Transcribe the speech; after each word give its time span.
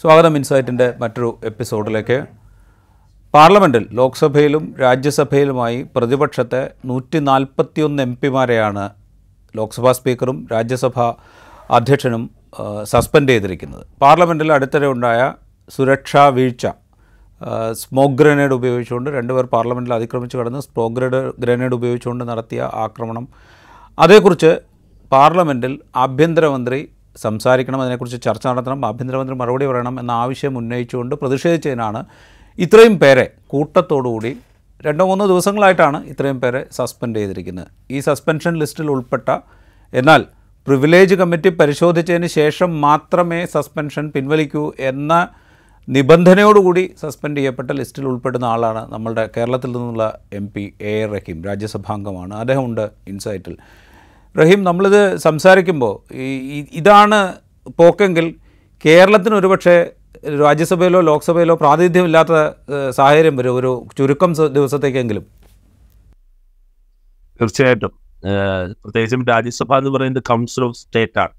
സ്വാഗതം 0.00 0.34
ഇൻസൈറ്റിന്റെ 0.38 0.86
മറ്റൊരു 1.00 1.28
എപ്പിസോഡിലേക്ക്. 1.48 2.16
പാർലമെന്റിൽ 3.34 3.84
ലോക്സഭയിലും 3.98 4.64
രാജ്യസഭയിലുമായി 4.82 5.78
പ്രതിപക്ഷത്തെ 5.94 6.60
നൂറ്റി 6.90 7.18
നാൽപ്പത്തിയൊന്ന് 7.28 8.02
എം 8.06 8.12
പിമാരെയാണ് 8.20 8.84
ലോക്സഭാ 9.54 9.92
സ്പീക്കറും 9.98 10.36
രാജ്യസഭാ 10.52 11.06
അധ്യക്ഷനും 11.78 12.22
സസ്പെൻഡ് 12.92 13.32
ചെയ്തിരിക്കുന്നത്. 13.32 13.82
പാർലമെന്റിൽ 14.02 14.52
അടുത്തിടെ 14.56 14.90
ഉണ്ടായ 14.94 15.32
സുരക്ഷാ 15.76 16.28
വീഴ്ച 16.36 16.66
സ്മോക്ക് 17.82 18.18
ഗ്രനേഡ് 18.20 18.56
ഉപയോഗിച്ചുകൊണ്ട് 18.58 19.10
രണ്ടുപേർ 19.16 19.48
പാർലമെന്റിൽ 19.54 19.94
അതിക്രമിച്ച് 19.98 20.38
കടന്ന് 20.42 20.60
സ്മോക്ക് 20.68 20.96
ഗ്രനേഡ് 20.98 21.32
ഗ്രനേഡ് 21.44 21.76
ഉപയോഗിച്ചുകൊണ്ട് 21.78 22.24
നടത്തിയ 22.30 22.70
ആക്രമണം. 22.84 23.26
അതേക്കുറിച്ച് 23.98 24.52
പാർലമെന്റിൽ 25.12 25.74
ആഭ്യന്തരമന്ത്രി 25.96 26.80
സംസാരിക്കണം 27.24 27.80
അതിനെക്കുറിച്ച് 27.84 28.20
ചർച്ച 28.26 28.44
നടത്തണം 28.50 28.86
ആഭ്യന്തരമന്ത്രി 28.90 29.36
മറുപടി 29.42 29.66
പറയണം 29.70 29.96
എന്ന 30.02 30.12
ആവശ്യം 30.22 30.54
ഉന്നയിച്ചുകൊണ്ട് 30.60 31.14
പ്രതിഷേധിച്ചതിനാണ് 31.22 32.02
ഇത്രയും 32.58 32.94
പേരെ 33.02 33.26
കൂട്ടത്തോടുകൂടി 33.52 34.32
രണ്ടോ 34.86 35.04
മൂന്നോ 35.10 35.24
ദിവസങ്ങളായിട്ടാണ് 35.32 35.98
ഇത്രയും 36.12 36.38
പേരെ 36.42 36.60
സസ്പെൻഡ് 36.78 37.18
ചെയ്തിരിക്കുന്നത്. 37.20 37.68
ഈ 37.94 38.00
സസ്പെൻഷൻ 38.08 38.52
ലിസ്റ്റിൽ 38.62 38.88
ഉൾപ്പെട്ട 38.94 39.28
എന്നാൽ 39.92 40.22
പ്രിവിലേജ് 40.66 41.14
കമ്മിറ്റി 41.14 41.50
പരിശോധിച്ചതിന് 41.60 42.28
ശേഷം 42.38 42.70
മാത്രമേ 42.86 43.40
സസ്പെൻഷൻ 43.56 44.06
പിൻവലിക്കൂ 44.14 44.64
എന്ന 44.90 45.12
നിബന്ധനയോടുകൂടി 45.88 46.82
സസ്പെൻഡ് 47.02 47.38
ചെയ്യപ്പെട്ട 47.38 47.70
ലിസ്റ്റിൽ 47.78 48.06
ഉൾപ്പെടുന്ന 48.10 48.46
ആളാണ് 48.54 48.82
നമ്മളുടെ 48.94 49.24
കേരളത്തിൽ 49.36 49.70
നിന്നുള്ള 49.72 50.06
M 50.38 50.46
P 50.54 50.64
A 50.90 50.92
R 51.02 51.08
Rahim 51.14 51.38
രാജ്യസഭാംഗമാണ്. 51.44 52.34
അദ്ദേഹമുണ്ട് 52.34 52.84
ഇൻസൈറ്റിൽ. 53.12 53.54
റഹീം 54.40 54.64
നമ്മളിത് 54.64 55.16
സംസാരിക്കുമ്പോൾ 55.16 56.14
ഈ 56.14 56.64
ഇതാണ് 56.72 57.34
പോക്കെങ്കിൽ 57.78 58.34
കേരളത്തിന് 58.84 59.34
ഒരുപക്ഷെ 59.34 59.76
രാജ്യസഭയിലോ 60.40 61.00
ലോക്സഭയിലോ 61.00 61.54
പ്രാതിനിധ്യമില്ലാത്ത 61.54 62.34
സാഹചര്യം 62.90 63.36
വരും 63.36 63.54
ഒരു 63.54 63.86
ചുരുക്കം 63.98 64.32
ദിവസത്തേക്കെങ്കിലും. 64.32 65.24
തീർച്ചയായിട്ടും. 67.40 67.92
പ്രത്യേകിച്ചും 68.82 69.26
രാജ്യസഭ 69.26 69.74
എന്ന് 69.74 69.90
പറയുന്നത് 69.90 70.22
കൗൺസിൽ 70.22 70.64
ഓഫ് 70.64 70.76
സ്റ്റേറ്റ് 70.76 71.18
ആണ്. 71.18 71.34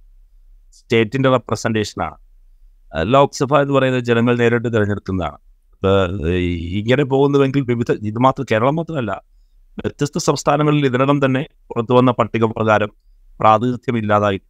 സ്റ്റേറ്റിന്റെ 0.78 1.30
റെപ്രസെന്റേഷൻ 1.30 2.04
ആണ്. 2.04 2.18
ലോക്സഭ 3.14 3.58
എന്ന് 3.62 3.73
പറയുന്നത് 3.73 4.04
ജനങ്ങൾ 4.04 4.38
നേരിട്ട് 4.38 4.68
തിരഞ്ഞെടുക്കുന്നതാണ്. 4.68 5.38
ഇങ്ങനെ 6.82 7.04
പോകുന്നുവെങ്കിൽ 7.04 7.62
വിവിധ 7.62 7.92
ഇത് 7.92 8.20
മാത്രം 8.20 8.45
കേരളം 8.52 8.76
മാത്രമല്ല 8.76 9.12
വ്യത്യസ്ത 9.80 10.18
സംസ്ഥാനങ്ങളിൽ 10.18 10.86
ഇതിനകം 10.86 11.26
തന്നെ 11.26 11.48
പുറത്തു 11.70 11.94
വന്ന 11.94 12.12
പട്ടിക 12.12 12.46
പ്രകാരം 12.46 12.92
പ്രാതിനിധ്യമില്ലാതായി 13.40 14.42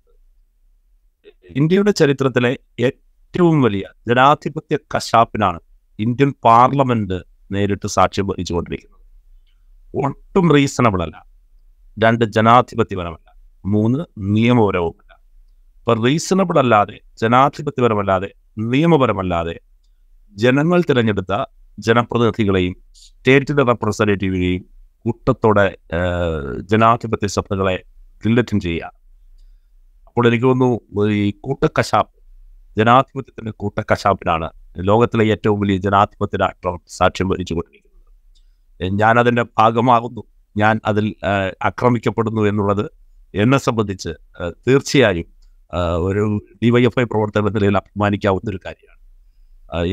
ഇന്ത്യയുടെ 1.55 1.91
ചരിത്രത്തിലെ 1.91 2.57
ഏറ്റവും 2.79 3.61
വലിയ 3.61 3.83
ജനാധിപത്യ 4.07 4.77
കശാപ്പിനാണ് 4.95 5.59
ഇന്ത്യൻ 5.99 6.33
പാർലമെന്റ് 6.43 7.23
നേരിട്ട് 7.51 7.87
സാക്ഷ്യം 7.87 8.27
വഹിച്ചുകൊണ്ടിരിക്കുന്നത്. 8.27 8.99
ഒട്ടും 10.05 10.53
റീസണബിൾ 10.53 11.03
അല്ല. 11.03 11.25
രണ്ട് 12.03 12.25
ജനാധിപത്യപരമല്ല. 12.25 13.33
മൂന്ന് 13.65 13.99
നിയമപരവുമല്ല. 14.17 15.19
ഇപ്പൊ 15.79 15.93
റീസണബിൾ 15.93 16.59
അല്ലാതെ 16.59 16.99
ജനാധിപത്യപരമല്ലാതെ 17.21 18.33
നിയമപരമല്ലാതെ 18.57 19.59
ജനങ്ങൾ 20.33 20.81
തിരഞ്ഞെടുത്ത 20.81 21.45
ജനപ്രതിനിധികളെയും 21.79 22.75
സ്റ്റേറ്റിന്റെ 22.93 23.63
റെപ്രസെന്റേറ്റീവിനെയും 23.63 24.78
കൂട്ടത്തോടെ 25.05 25.65
ജനാധിപത്യ 26.71 27.27
സഭകളെ 27.27 27.75
ഗില്ലറ്റും 28.23 28.59
ചെയ്യുക. 28.59 28.91
അപ്പോൾ 30.07 30.23
എനിക്ക് 30.27 30.45
തോന്നുന്നു 30.45 31.03
ഈ 31.23 31.31
കൂട്ടക്കശാപ്പ് 31.45 32.13
ജനാധിപത്യത്തിന്റെ 32.79 33.51
കൂട്ടക്കശാപ്പിനാണ് 33.51 34.49
ലോകത്തിലെ 34.89 35.23
ഏറ്റവും 35.33 35.57
വലിയ 35.59 35.77
ജനാധിപത്യ 35.77 36.37
രാഷ്ട്രം 36.37 36.75
സാക്ഷ്യം 36.97 37.29
വഹിച്ചുകൊണ്ടിരിക്കുന്നത്. 37.29 37.87
ഞാൻ 39.01 39.19
അതിന്റെ 39.19 39.43
ഭാഗമാകുന്നു. 39.57 40.23
ഞാൻ 40.57 40.75
അതിൽ 40.85 41.05
ആക്രമിക്കപ്പെടുന്നു 41.63 42.41
എന്നുള്ളത് 42.41 42.85
എന്നെ 43.33 43.57
സംബന്ധിച്ച് 43.57 44.11
തീർച്ചയായും 44.67 45.27
ഒരു 46.07 46.23
ഡിവൈഎഫ്ഐ 46.63 47.03
പ്രവർത്തന 47.03 47.49
നിലയിൽ 47.55 47.77
അഭിമാനിക്കാവുന്ന 47.77 48.47
ഒരു 48.49 48.59
കാര്യമാണ്. 48.65 48.99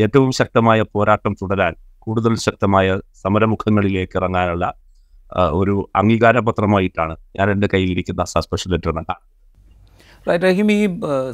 ഏറ്റവും 0.03 0.31
ശക്തമായ 0.33 0.83
പോരാട്ടം 0.95 1.33
തുടരാൻ 1.43 1.75
കൂടുതൽ 1.99 2.35
ശക്തമായ 2.37 2.89
സമരമുഖങ്ങളിലേക്ക് 3.23 4.17
ഇറങ്ങാനുള്ള 4.17 4.67
ഒരു 5.33 5.89
അംഗീകാര 5.97 6.39
പത്രമായിട്ടാണ് 6.39 7.17
ഞാൻ 7.39 7.51
എന്റെ 7.51 7.69
കയ്യിലിരിക്കുന്ന 7.73 8.25
സസ്പെൻഷൻ 8.25 8.71
ലെറ്റർ 8.71 8.91
കാണുന്നത്. 8.91 9.23
റൈറ്റ് 10.29 10.45
റഹീം 10.45 10.73
ഈ 10.73 10.81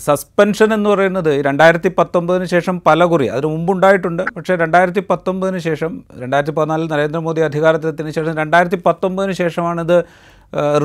സസ്പെൻഷൻ 0.06 0.74
എന്ന് 0.74 0.88
പറയുന്നത് 0.90 1.30
രണ്ടായിരത്തി 1.46 1.90
പത്തൊമ്പതിന് 1.98 2.44
ശേഷം 2.44 2.82
പല 2.86 3.04
കുറി 3.04 3.26
അതിന് 3.26 3.46
മുമ്പുണ്ടായിട്ടുണ്ട് 3.46 4.22
പക്ഷേ 4.36 4.54
രണ്ടായിരത്തി 4.56 5.02
പത്തൊമ്പതിന് 5.10 5.58
ശേഷം 5.58 5.92
രണ്ടായിരത്തി 6.22 6.54
പതിനാലിൽ 6.58 6.88
നരേന്ദ്രമോദി 6.92 7.40
അധികാരത്തിലെത്തിന് 7.40 8.10
ശേഷം 8.10 8.34
രണ്ടായിരത്തി 8.34 8.78
പത്തൊമ്പതിന് 8.86 9.32
ശേഷമാണിത് 9.32 10.04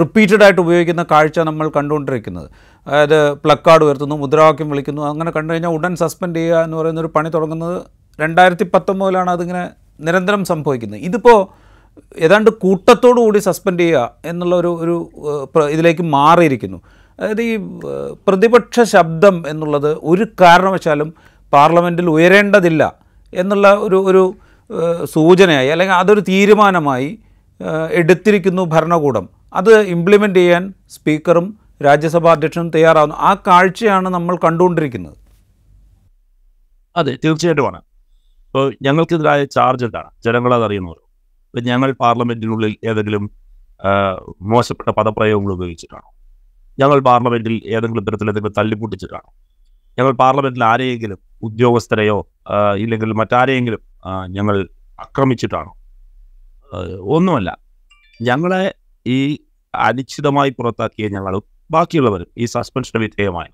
റിപ്പീറ്റഡ് 0.02 0.44
ആയിട്ട് 0.44 0.62
ഉപയോഗിക്കുന്ന 0.62 1.06
കാഴ്ച 1.12 1.40
നമ്മൾ 1.40 1.70
കണ്ടുകൊണ്ടിരിക്കുന്നത്. 1.70 2.48
അതായത് 2.88 3.34
പ്ലക്കാർഡ് 3.34 3.84
ഉയർത്തുന്നു 3.84 4.16
മുദ്രാവാക്യം 4.16 4.70
വിളിക്കുന്നു 4.70 5.02
അങ്ങനെ 5.02 5.32
കണ്ടു 5.32 5.54
കഴിഞ്ഞാൽ 5.54 5.70
ഉടൻ 5.70 5.96
സസ്പെൻഡ് 5.96 6.40
ചെയ്യുക 6.40 6.64
എന്ന് 6.64 6.78
പറയുന്ന 6.78 7.02
ഒരു 7.02 7.12
പണി 7.16 7.30
തുടങ്ങുന്നത് 7.30 7.78
രണ്ടായിരത്തി 8.22 8.64
പത്തൊമ്പതിലാണ് 8.74 9.30
അതിങ്ങനെ 9.30 9.70
നിരന്തരം 10.00 10.46
സംഭവിക്കുന്നത്. 10.46 11.00
ഇതിപ്പോൾ 11.00 11.67
ഏതാണ്ട് 12.18 12.50
കൂട്ടത്തോടു 12.52 13.20
കൂടി 13.22 13.40
സസ്പെൻഡ് 13.40 13.80
ചെയ്യുക 13.80 14.14
എന്നുള്ള 14.26 14.56
ഒരു 14.56 14.68
ഒരു 14.68 15.68
ഇതിലേക്ക് 15.70 16.02
മാറിയിരിക്കുന്നു. 16.02 16.82
അതായത് 17.20 17.42
ഈ 17.42 17.58
പ്രതിപക്ഷ 18.28 18.80
ശബ്ദം 18.80 19.44
എന്നുള്ളത് 19.48 19.98
ഒരു 20.04 20.28
കാരണവശാലും 20.42 21.14
പാർലമെന്റിൽ 21.54 22.10
ഉയരേണ്ടതില്ല 22.10 22.96
എന്നുള്ള 23.34 23.74
ഒരു 23.74 23.96
ഒരു 23.96 24.36
സൂചനയായി 25.04 25.70
അല്ലെങ്കിൽ 25.70 25.96
അതൊരു 25.96 26.20
തീരുമാനമായി 26.20 27.20
എടുത്തിരിക്കുന്നു 27.92 28.62
ഭരണകൂടം. 28.62 29.30
അത് 29.54 29.80
ഇംപ്ലിമെന്റ് 29.80 30.40
ചെയ്യാൻ 30.40 30.74
സ്പീക്കറും 30.90 31.58
രാജ്യസഭാ 31.86 32.32
അധ്യക്ഷനും 32.32 32.70
തയ്യാറാവുന്നു. 32.70 33.16
ആ 33.16 33.34
കാഴ്ചയാണ് 33.48 34.10
നമ്മൾ 34.10 34.36
കണ്ടുകൊണ്ടിരിക്കുന്നത്. 34.36 35.18
അതെ 36.98 37.18
തീർച്ചയായിട്ടുമാണ്. 37.26 37.82
ഇപ്പോൾ 38.46 38.74
ഞങ്ങൾക്കെതിരായ 38.82 39.46
ചാർജ് 39.46 39.86
എന്താണ്? 39.86 40.10
ജനങ്ങളത് 40.26 40.66
അറിയുന്നവരോ? 40.66 41.00
ഇപ്പം 41.07 41.07
ഞങ്ങൾ 41.54 41.90
പാർലമെന്റിനുള്ളിൽ 42.04 42.74
ഏതെങ്കിലും 42.90 43.24
മോശപ്പെട്ട 44.52 44.90
പദപ്രയോഗങ്ങൾ 44.98 45.52
ഉപയോഗിച്ചിട്ടാണോ? 45.54 46.08
ഞങ്ങൾ 46.80 46.98
പാർലമെന്റിൽ 47.10 47.56
ഏതെങ്കിലും 47.76 48.04
തരത്തിൽ 48.08 48.30
എന്തെങ്കിലും 48.32 48.56
തല്ലിപ്പൊട്ടിച്ചിട്ടാണോ 48.60 49.30
ഞങ്ങൾ 49.98 50.14
പാർലമെന്റിൽ 50.22 50.64
ആരെയെങ്കിലും 50.64 51.20
ഉദ്യോഗസ്ഥരെയോ 51.48 52.18
ഇല്ലെങ്കിൽ 52.84 53.12
മറ്റാരെയെങ്കിലും 53.22 53.82
ഞങ്ങൾ 54.36 54.56
ആക്രമിച്ചിട്ടാണോ? 55.00 55.72
ഒന്നുമല്ല. 57.16 57.50
ഞങ്ങളെ 58.30 58.64
ഈ 59.06 59.18
അനിശ്ചിതമായി 59.74 60.50
പുറത്താക്കിയ 60.50 61.08
ഞങ്ങളും 61.16 61.44
ബാക്കിയുള്ളവരും 61.72 62.30
ഈ 62.38 62.46
സസ്പെൻഷന് 62.46 63.00
വിധേയമായ 63.04 63.50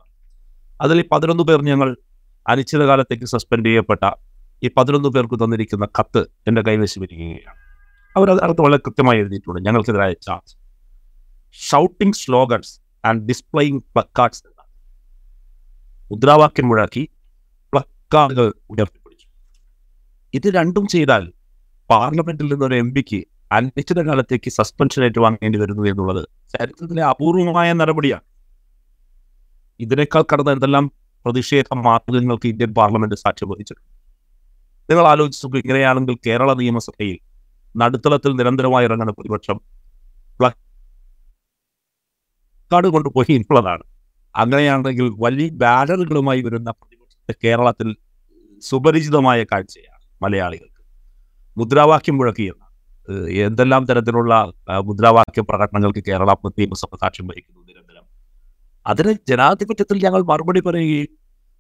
അതിൽ 0.79 0.99
പതിനൊന്ന് 1.11 1.43
പേർ 1.43 1.59
ഞങ്ങൾ 1.71 1.89
അനിശ്ചിതകാലത്തേക്ക് 2.45 3.27
സസ്പെൻഡ് 3.33 3.67
ചെയ്യപ്പെട്ട 3.69 4.05
ഈ 4.63 4.69
പതിനൊന്ന് 4.77 5.09
പേർക്ക് 5.09 5.37
തന്നിരിക്കുന്ന 5.43 5.85
കത്ത് 5.99 6.21
എന്റെ 6.47 6.61
കൈവശം 6.61 7.03
ഇരിക്കുകയാണ്. 7.03 7.62
അവർ 8.17 8.31
അതിനകത്ത് 8.31 8.61
വളരെ 8.61 8.77
കൃത്യമായി 8.77 9.19
എഴുതിയിട്ടുണ്ട്. 9.19 9.61
ഞങ്ങൾക്കെതിരായ 9.65 10.13
charge 10.13 10.55
shouting 11.71 12.15
slogans 12.15 12.81
and 13.05 13.23
displaying 13.27 13.79
placards 13.79 14.43
മുദ്രാവാക്യം 16.11 16.67
മുഴക്കി 16.67 17.09
പ്ലക്കാർഡുകൾ 17.73 18.53
ഉയർത്തിപ്പിടിച്ചു. 18.69 19.27
ഇത് 20.33 20.53
രണ്ടും 20.53 20.87
ചെയ്താൽ 20.87 21.33
പാർലമെന്റിൽ 21.89 22.51
നിന്നൊരു 22.53 22.75
എം 22.75 22.93
പിക്ക് 22.93 23.23
അനിശ്ചിതകാലത്തേക്ക് 23.51 24.49
സസ്പെൻഷൻ 24.49 25.03
ഏറ്റുവാങ്ങേണ്ടി 25.03 25.59
വരുന്നു 25.59 25.83
എന്നുള്ളത് 25.83 26.27
ചരിത്രത്തിലെ 26.59 27.03
അപൂർവമായ 27.03 27.73
നടപടിയാണ്. 27.73 28.21
ഇതിനേക്കാൾ 29.79 30.23
കടന്ന 30.23 30.51
എന്തെല്ലാം 30.51 30.91
പ്രതിഷേധ 31.25 31.65
മാർഗങ്ങൾക്ക് 31.73 32.47
ഇന്ത്യൻ 32.47 32.73
പാർലമെന്റ് 32.73 33.15
സാക്ഷ്യം 33.15 33.49
വഹിച്ചിട്ടുണ്ട്. 33.49 33.89
നിങ്ങൾ 34.89 35.07
ആലോചിച്ചു 35.07 35.47
ഇങ്ങനെയാണെങ്കിൽ 35.47 36.17
കേരള 36.27 36.53
നിയമസഭയിൽ 36.53 37.32
നടുത്തളത്തിൽ 37.75 38.31
നിരന്തരമായി 38.39 38.87
ഇറങ്ങുന്ന 38.89 39.13
പ്രതിപക്ഷം 39.19 39.59
കാട് 42.71 42.87
കൊണ്ടുപോയി 42.95 43.33
എന്നുള്ളതാണ് 43.39 43.85
അങ്ങനെയാണെങ്കിൽ 44.35 45.07
വലിയ 45.25 45.49
ബാനറുകളുമായി 45.63 46.41
വരുന്ന 46.47 46.69
പ്രതിപക്ഷത്തെ 46.79 47.33
കേരളത്തിൽ 47.43 47.89
സുപരിചിതമായ 48.63 49.39
കാഴ്ചയാണ് 49.51 50.01
മലയാളികൾക്ക്. 50.23 50.81
മുദ്രാവാക്യം 51.57 52.15
മുഴക്കിയെന്ന് 52.19 52.61
എന്തെല്ലാം 53.47 53.83
തരത്തിലുള്ള 53.89 54.33
മുദ്രാവാക്യ 54.89 55.41
പ്രകടനങ്ങൾക്ക് 55.49 56.01
കേരള 56.09 56.31
നിയമസഭ 56.59 56.91
സാക്ഷ്യം 57.03 57.27
വഹിക്കുന്നു 57.31 57.61
നിരന്തരം. 57.69 58.05
അതിന് 58.85 59.13
ജനാധിപത്യത്തിൽ 59.31 59.97
ഞങ്ങൾ 60.05 60.21
മറുപടി 60.31 60.61
പറയുകയും 60.67 61.11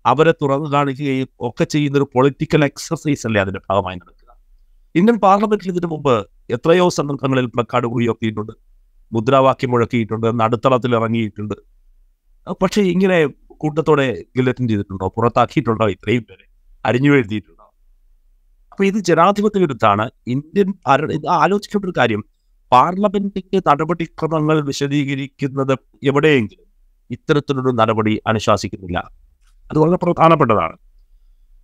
അവരെ 0.05 0.33
തുറന്നു 0.41 0.69
കാണിക്കുകയും 0.75 1.29
ഒക്കെ 1.49 1.65
ചെയ്യുന്ന 1.73 1.99
ഒരു 2.01 2.07
പൊളിറ്റിക്കൽ 2.15 2.63
എക്സസൈസ് 2.69 3.25
അല്ലേ 3.29 3.41
അതിന്റെ 3.45 3.61
ഭാഗമായി 3.67 3.97
നടക്കുക. 4.01 4.22
ഇന്ത്യൻ 4.95 5.17
പാർലമെന്റിൽ 5.19 5.69
ഇതിനു 5.71 5.87
മുമ്പ് 5.87 6.15
എത്രയോ 6.49 6.89
സന്ദർഭങ്ങളിൽ 6.89 7.45
പ്ലക്കാർഡ് 7.45 7.85
ഉയർത്തിയിട്ടുണ്ട് 7.85 8.51
മുദ്രാവാക്യം 9.11 9.71
മുഴക്കിയിട്ടുണ്ട് 9.71 10.39
നടുത്തളത്തിൽ 10.39 10.95
ഇറങ്ങിയിട്ടുണ്ട് 10.95 11.55
പക്ഷേ 12.61 12.81
ഇങ്ങനെ 12.81 13.17
കൂട്ടത്തോടെ 13.57 14.05
ഗില്ലറ്റിൻ 14.37 14.67
ചെയ്തിട്ടുണ്ടോ? 14.67 15.07
പുറത്താക്കിയിട്ടുണ്ടോ 15.07 15.85
ഇത്രയും 15.87 16.23
പേരെ? 16.23 16.45
അരിഞ്ഞു 16.85 17.11
എഴുതിയിട്ടുണ്ടോ? 17.11 17.65
അപ്പൊ 18.71 18.83
ഇത് 18.85 18.97
ജനാധിപത്യ 19.09 19.59
വിരുദ്ധാണ്. 19.59 20.09
ഇന്ത്യൻ 20.27 20.69
ആലോചിക്കേണ്ട 21.29 21.85
ഒരു 21.85 21.93
കാര്യം. 21.97 22.21
പാർലമെന്റിന്റെ 22.71 23.59
നടപടിക്രമങ്ങൾ 23.69 24.61
വിശദീകരിക്കുന്നത് 24.61 25.73
എവിടെയെങ്കിലും 26.03 26.67
ഇത്തരത്തിലൊരു 27.11 27.71
നടപടി 27.81 28.21
അനുശാസിക്കുന്നില്ല. 28.27 28.97
അത് 29.71 29.79
വളരെ 29.79 29.97
പ്രധാനപ്പെട്ടതാണ്. 30.05 30.75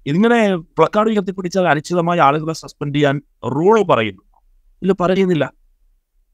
ഇതിങ്ങനെ 0.07 0.55
പ്ലക്കാർഡ് 0.55 1.09
ഉയർത്തിപ്പിടിച്ചാൽ 1.09 1.67
അനിശ്ചിതമായ 1.67 2.19
ആളുകളെ 2.21 2.53
സസ്പെൻഡ് 2.53 2.95
ചെയ്യാൻ 2.95 3.21
റൂൾ 3.45 3.83
പറയുന്നു. 3.83 4.23
ഇല്ല 4.81 4.93
പറയുന്നില്ല. 5.01 5.53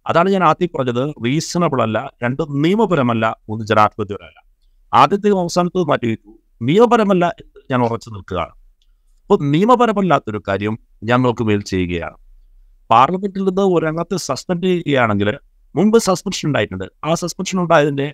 അതാണ് 0.08 0.30
ഞാൻ 0.30 0.44
ആദ്യം 0.44 0.70
പറഞ്ഞത്. 0.76 1.14
റീസണബിൾ 1.26 1.82
അല്ല 1.82 2.12
രണ്ട് 2.24 2.44
നിയമപരമല്ല 2.50 3.38
ഒന്ന് 3.50 3.66
ജനാധിപത്യപരമല്ല. 3.66 4.40
ആദ്യത്തെ 4.94 5.30
അവസാനത്തത് 5.30 5.84
മാറ്റി 5.84 6.08
വയ്ക്കൂ. 6.08 6.34
നിയമപരമല്ല 6.62 7.34
ഞാൻ 7.72 7.82
ഉറച്ചു 7.82 8.10
നിൽക്കുകയാണ്. 8.10 8.54
അപ്പോൾ 9.24 9.40
നിയമപരമല്ലാത്തൊരു 9.44 10.42
കാര്യം 10.48 10.80
ഞങ്ങൾക്ക് 11.04 11.44
മേൽ 11.44 11.62
ചെയ്യുകയാണ്. 11.62 12.18
പാർലമെന്റിൽ 12.92 13.44
നിന്ന് 13.44 13.62
ഒരംഗത്തെ 13.62 14.18
സസ്പെൻഡ് 14.18 14.64
ചെയ്യുകയാണെങ്കിൽ 14.64 15.38
മുമ്പ് 15.76 15.98
സസ്പെൻഷൻ 15.98 16.48
ഉണ്ടായിട്ടുണ്ട്. 16.50 16.84
ആ 17.04 17.14
സസ്പെൻഷൻ 17.14 17.60
ഉണ്ടായതിന്റെ 17.62 18.14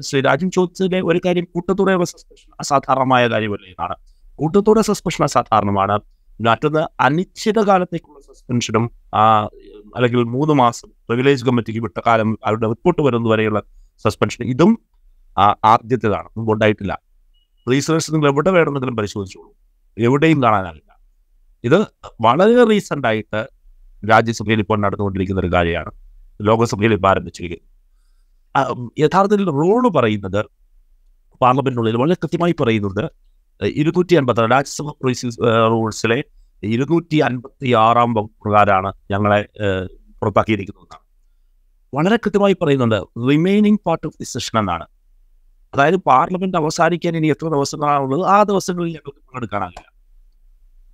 ശ്രീ 0.00 0.20
രാജൻ 0.20 0.50
ചോദിച്ചതിലെ 0.50 1.00
ഒരു 1.00 1.20
കാര്യം 1.24 1.44
കൂട്ടത്തോടെയുള്ള 1.44 2.04
സസ്പെൻഷൻ 2.04 2.52
അസാധാരണമായ 2.60 3.28
കാര്യമല്ല 3.28 3.66
എന്നാണ്. 3.66 3.96
കൂട്ടത്തോടെ 4.40 4.82
സസ്പെൻഷൻ 4.88 5.24
അസാധാരണമാണ് 5.24 5.96
മറ്റൊന്ന് 6.46 6.82
അനിശ്ചിതകാലത്തേക്കുള്ള 7.06 8.20
സസ്പെൻഷനും 8.28 8.84
അല്ലെങ്കിൽ 9.96 10.20
മൂന്ന് 10.36 10.54
മാസം 10.54 10.88
പ്രിവിലേജ് 11.08 11.44
കമ്മിറ്റിക്ക് 11.46 11.80
വിട്ട 11.80 11.98
കാലം 12.06 12.38
അവരുടെ 12.44 12.68
റിപ്പോർട്ട് 12.68 13.02
വരുന്നത് 13.06 13.32
വരെയുള്ള 13.32 13.60
സസ്പെൻഷൻ 14.04 14.42
ഇതും 14.52 14.70
ആദ്യത്തേതാണ്. 15.72 16.28
മുമ്പ് 16.36 16.52
ഉണ്ടായിട്ടില്ല. 16.52 16.92
റീസേർച്ച് 17.70 18.12
നിങ്ങൾ 18.14 18.28
എവിടെ 18.28 18.50
വേണമെങ്കിലും 18.50 18.96
പരിശോധിച്ചോളൂ. 18.96 19.50
എവിടെയും 19.98 20.38
കാണാനാവില്ല. 20.42 20.90
ഇത് 21.64 21.78
വളരെ 22.26 22.64
റീസെന്റ് 22.70 23.08
ആയിട്ട് 23.10 23.40
രാജ്യസഭയിൽ 24.10 24.60
ഇപ്പോൾ 24.64 24.78
നടന്നുകൊണ്ടിരിക്കുന്ന 24.84 25.40
ഒരു 25.40 25.50
കാര്യമാണ്. 25.54 25.90
ലോകസഭയിൽ 26.48 26.92
ഇപ്പോൾ 26.96 27.10
ആരംഭിച്ചിരിക്കുന്നത് 27.10 27.68
യഥാർത്ഥത്തിൽ 28.98 29.48
റോൾ 29.60 29.82
പറയുന്നത് 29.96 30.40
പാർലമെന്റിനുള്ളിൽ 31.42 31.96
വളരെ 32.02 32.16
കൃത്യമായി 32.22 32.54
പറയുന്നത് 32.60 33.04
ഇരുന്നൂറ്റി 33.66 34.14
അൻപത്തി 34.14 34.40
രാജ്യസഭ 34.40 34.90
റൂൾസിലെ 35.68 36.24
ഇരുന്നൂറ്റി 36.62 37.16
അൻപത്തി 37.16 37.72
ആറാം 37.72 38.14
പ്രകാരമാണ് 38.14 38.92
ഞങ്ങളെ 39.10 39.48
പുറത്താക്കിയിരിക്കുന്നതെന്നാണ് 40.20 41.04
വളരെ 41.94 42.16
കൃത്യമായി 42.16 42.56
പറയുന്നുണ്ട് 42.62 43.28
remaining 43.30 43.78
part 43.86 44.06
of 44.06 44.14
the 44.20 44.24
session 44.24 44.58
എന്നാണ്. 44.58 44.86
അതായത് 45.74 45.96
പാർലമെന്റ് 45.96 46.56
അവസാനിക്കാൻ 46.56 47.16
ഇനി 47.16 47.26
എത്ര 47.26 47.48
ദിവസങ്ങളാണുള്ളത് 47.48 48.26
ആ 48.26 48.42
ദിവസങ്ങളിൽ 48.42 48.88
ഞങ്ങൾക്ക് 48.88 49.20
പങ്കെടുക്കാനാകില്ല. 49.20 49.92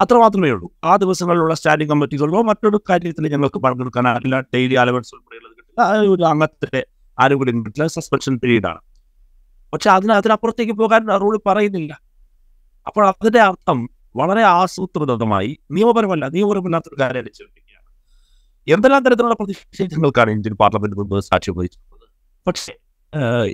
അത്ര 0.01 0.15
മാത്രമേ 0.15 0.51
ഉള്ളൂ. 0.51 0.71
ആ 0.85 0.97
ദിവസങ്ങളിലുള്ള 0.97 1.55
സ്റ്റാൻഡിംഗ് 1.55 1.91
കമ്മിറ്റികളിലോ 1.91 2.43
മറ്റൊരു 2.43 2.81
കാര്യത്തിൽ 2.91 3.29
ഞങ്ങൾക്ക് 3.33 3.59
പങ്കെടുക്കാനാകില്ല. 3.59 4.41
ഡെയിലി 4.41 4.75
അലവൻസ് 4.75 5.15
ഉൾപ്പെടെയുള്ളത് 5.15 5.57
കിട്ടില്ല. 5.59 5.83
ഒരു 6.15 6.23
അംഗത്തിന്റെ 6.23 6.87
ആനുകൂല്യം 7.21 7.65
കിട്ടില്ല. 7.65 7.87
സസ്പെൻഷൻ 7.87 8.39
പീരീഡാണ് 8.39 8.81
പക്ഷെ 9.73 9.91
അതിന് 9.91 10.13
അതിനപ്പുറത്തേക്ക് 10.13 10.73
പോകാൻ 10.73 11.21
റൂൾ 11.21 11.41
പറയുന്നില്ല. 11.47 12.06
അപ്പോൾ 12.89 13.03
അതിന്റെ 13.11 13.41
അർത്ഥം 13.49 13.79
വളരെ 14.21 14.43
ആസൂത്രിതമായി 14.59 15.51
നിയമപരമല്ല 15.77 16.25
നിയമപരമല്ലാത്തൊരു 16.35 16.99
കാര്യം 17.03 17.25
എന്തെല്ലാം 18.75 19.03
തരത്തിലുള്ള 19.07 19.35
പ്രതിഷേധങ്ങൾക്കാണ് 19.41 20.31
ഇന്ത്യൻ 20.37 20.55
പാർലമെന്റ് 20.61 20.97
മുമ്പ് 21.01 21.17
സാക്ഷ്യം 21.31 21.55
വഹിച്ചിട്ടുള്ളത്? 21.59 22.07
പക്ഷേ 22.47 22.73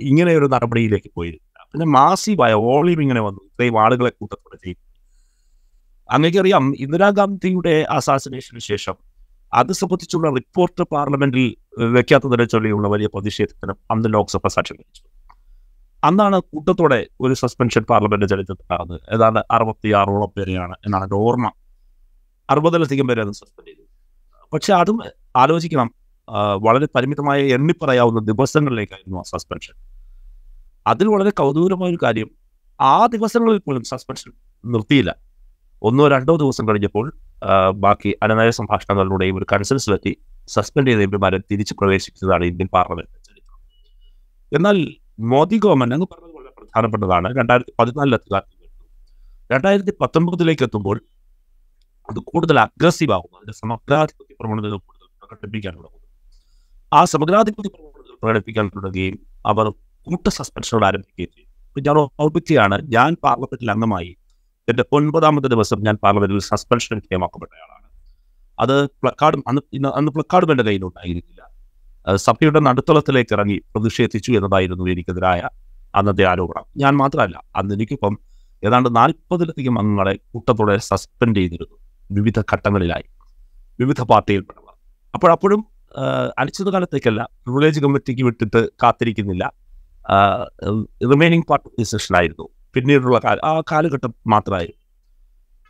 ഇങ്ങനെ 0.09 0.31
ഒരു 0.39 0.47
നടപടിയിലേക്ക് 0.53 1.09
പോയിരുന്നില്ല 1.17 1.59
പിന്നെ 1.71 1.85
മാസീവായ 1.97 2.53
വോളിയം 2.67 3.01
ഇങ്ങനെ 3.05 3.21
വന്നു. 3.27 3.41
ഇത്രയും 3.49 3.75
ആളുകളെ 3.83 4.11
കൂട്ടത്തോടെ 4.19 4.57
ചെയ്യും 4.63 4.79
അങ്ങേക്കറിയാം 6.09 6.65
ഇന്ദിരാഗാന്ധിയുടെ 6.83 7.75
അസാസിനേഷന് 7.97 8.61
ശേഷം 8.69 8.95
അത് 9.53 9.71
സംബന്ധിച്ചുള്ള 9.81 10.27
റിപ്പോർട്ട് 10.37 10.83
പാർലമെന്റിൽ 10.93 11.45
വെക്കാത്തതിനെ 11.97 12.45
ചൊല്ലിയുള്ള 12.53 12.87
വലിയ 12.93 13.07
പ്രതിഷേധത്തിന് 13.15 13.73
അന്ന് 13.93 14.09
ലോക്സഭ 14.15 14.47
സാക്ഷ്യം 14.55 14.77
വഹിച്ചു. 14.79 15.03
അന്നാണ് 16.03 16.37
കൂട്ടത്തോടെ 16.51 16.99
ഒരു 17.21 17.33
സസ്പെൻഷൻ 17.33 17.83
പാർലമെന്റ് 17.89 18.27
ചരിത്രത്തിലാകുന്നത് 18.31 19.01
ഏതാണ്ട് 19.15 19.39
അറുപത്തി 19.55 19.89
ആറോളം 19.99 20.31
പേരെയാണ് 20.37 20.75
എന്നാണ് 20.85 21.03
എന്റെ 21.03 21.15
ഓർമ്മ. 21.15 21.47
അറുപതിലധികം 22.49 23.07
പേരെ 23.09 23.23
സസ്പെൻഡ് 23.41 23.67
ചെയ്തു. 23.69 23.83
പക്ഷെ 24.53 24.73
അതും 24.73 24.97
ആലോചിക്കണം. 25.35 25.89
വളരെ 26.65 26.87
പരിമിതമായ 26.95 27.39
എണ്ണി 27.55 27.73
പറയാവുന്ന 27.81 28.19
ദിവസങ്ങളിലേക്കായിരുന്നു 28.31 29.17
ആ 29.19 29.23
സസ്പെൻഷൻ 29.31 29.75
അതിൽ 30.87 31.07
വളരെ 31.07 31.29
കൗതുകരമായ 31.29 31.89
ഒരു 31.89 31.99
കാര്യം 32.03 32.29
ആ 32.79 33.05
ദിവസങ്ങളിൽ 33.05 33.57
പോലും 33.57 33.83
സസ്പെൻഷൻ 33.83 34.31
നിർത്തിയില്ല. 34.63 35.11
ഒന്നോ 35.81 36.07
രണ്ടോ 36.07 36.33
ദിവസം 36.43 36.69
കഴിഞ്ഞപ്പോൾ 36.69 37.05
ബാക്കി 37.85 38.15
അനനയ 38.23 38.49
സംഭാഷണങ്ങളിലൂടെയും 38.49 39.37
ഒരു 39.37 39.45
കൺസൻസിലെത്തി 39.53 40.13
സസ്പെൻഡ് 40.47 40.89
ചെയ്ത 40.91 41.01
എംപിമാരെ 41.01 41.37
തിരിച്ച് 41.51 41.73
പ്രവേശിച്ചതാണ് 41.79 42.45
ഇന്ത്യൻ 42.45 42.69
പാർലമെന്റ് 42.73 43.11
എന്നാൽ 44.51 44.77
മോദി 45.19 45.57
ഗവൺമെന്റ് 45.63 45.95
എന്ന് 45.95 46.07
പറഞ്ഞത് 46.11 46.35
വളരെ 46.37 46.51
പ്രധാനപ്പെട്ടതാണ്. 46.59 47.27
രണ്ടായിരത്തി 47.37 47.73
പതിനാലിൽ 47.79 48.15
അധികാരത്തിൽ 48.15 48.59
രണ്ടായിരത്തി 49.51 49.93
പത്തൊമ്പതിലേക്ക് 50.01 50.63
എത്തുമ്പോൾ 50.63 50.97
അത് 52.09 52.19
കൂടുതൽ 52.19 52.59
അഗ്രസീവ് 52.59 53.11
ആകുന്നു 53.11 53.37
അതിന്റെ 53.37 53.53
സമഗ്രാധിപത്യ 53.53 54.35
പ്രവണതകൾ 54.41 54.77
കൂടുതൽ 54.77 55.07
പ്രകടിപ്പിക്കാൻ 55.21 55.73
തുടങ്ങുന്നു. 55.77 56.07
ആ 56.93 57.05
സമഗ്രാധിപത്യ 57.05 57.69
പ്രവണതകൾ 57.75 58.15
പ്രകടിപ്പിക്കാൻ 58.23 58.65
തുടങ്ങുകയും 58.67 59.15
അവർ 59.45 59.69
കൂട്ട 60.07 60.27
സസ്പെൻഷനോട് 60.29 60.85
ആരംഭിക്കുകയും 60.85 61.31
ചെയ്യും 61.35 61.49
ഞാൻ 61.87 61.97
ഓർമ്മിക്കുകയാണ് 61.97 62.75
ഞാൻ 62.95 63.15
പാർലമെന്റിൽ 63.23 63.71
അംഗമായി 63.71 64.11
എന്റെ 64.69 64.83
ഒൻപതാമത്തെ 64.91 65.47
ദിവസം 65.47 65.79
ഞാൻ 65.83 65.95
പാർലമെന്റിൽ 66.03 66.39
സസ്പെൻഷൻ 66.39 66.95
വിധേയമാക്കപ്പെട്ടയാളാണ്. 66.95 67.87
അത് 68.59 68.85
പ്ലക്കാർഡും 69.01 69.43
അന്ന് 69.47 69.87
അന്ന് 69.87 70.11
പ്ലക്കാർഡും 70.11 70.51
എന്റെ 70.51 70.63
കയ്യിലുണ്ടായിരുന്നില്ല 70.63 71.29
അത് 71.31 71.32
സഭയുടെ 72.25 72.59
നടുത്തളത്തിലേക്ക് 72.59 73.33
ഇറങ്ങി 73.33 73.57
പ്രതിഷേധിച്ചു 73.73 74.31
എന്നതായിരുന്നു 74.31 74.85
എനിക്കെതിരായ 74.89 75.41
അന്നത്തെ 75.95 76.23
ആരോപണം. 76.31 76.65
ഞാൻ 76.77 76.93
മാത്രമല്ല 76.97 77.43
അന്ന് 77.55 77.75
എനിക്കിപ്പം 77.75 78.13
ഏതാണ്ട് 78.63 78.89
നാൽപ്പതിലധികം 78.95 79.79
അംഗങ്ങളെ 79.79 80.15
കൂട്ടത്തോടെ 80.31 80.77
സസ്പെൻഡ് 80.77 81.39
ചെയ്തിരുന്നു 81.39 81.77
വിവിധ 82.11 82.39
ഘട്ടങ്ങളിലായി 82.53 83.07
വിവിധ 83.79 84.01
പാർട്ടിയിൽപ്പെട്ടവർ. 84.01 84.73
അപ്പോഴപ്പോഴും 85.13 85.61
അനിശ്ചിതകാലത്തേക്കല്ല 86.39 87.21
പ്രിവിലേജ് 87.23 87.79
കമ്മിറ്റിക്ക് 87.79 88.23
വിട്ടിട്ട് 88.23 88.61
കാത്തിരിക്കുന്നില്ല. 88.83 89.43
റിമൈനിങ് 91.11 91.47
പാർട്ട് 91.49 91.67
ഓഫ് 91.67 91.75
ദി 91.79 91.83
സെഷനായിരുന്നു 91.83 92.45
പിന്നീടുള്ള 92.73 93.19
കാല 93.25 93.37
ആ 93.45 93.51
കാലഘട്ടം 93.71 94.13
മാത്രമായിരുന്നു. 94.27 94.79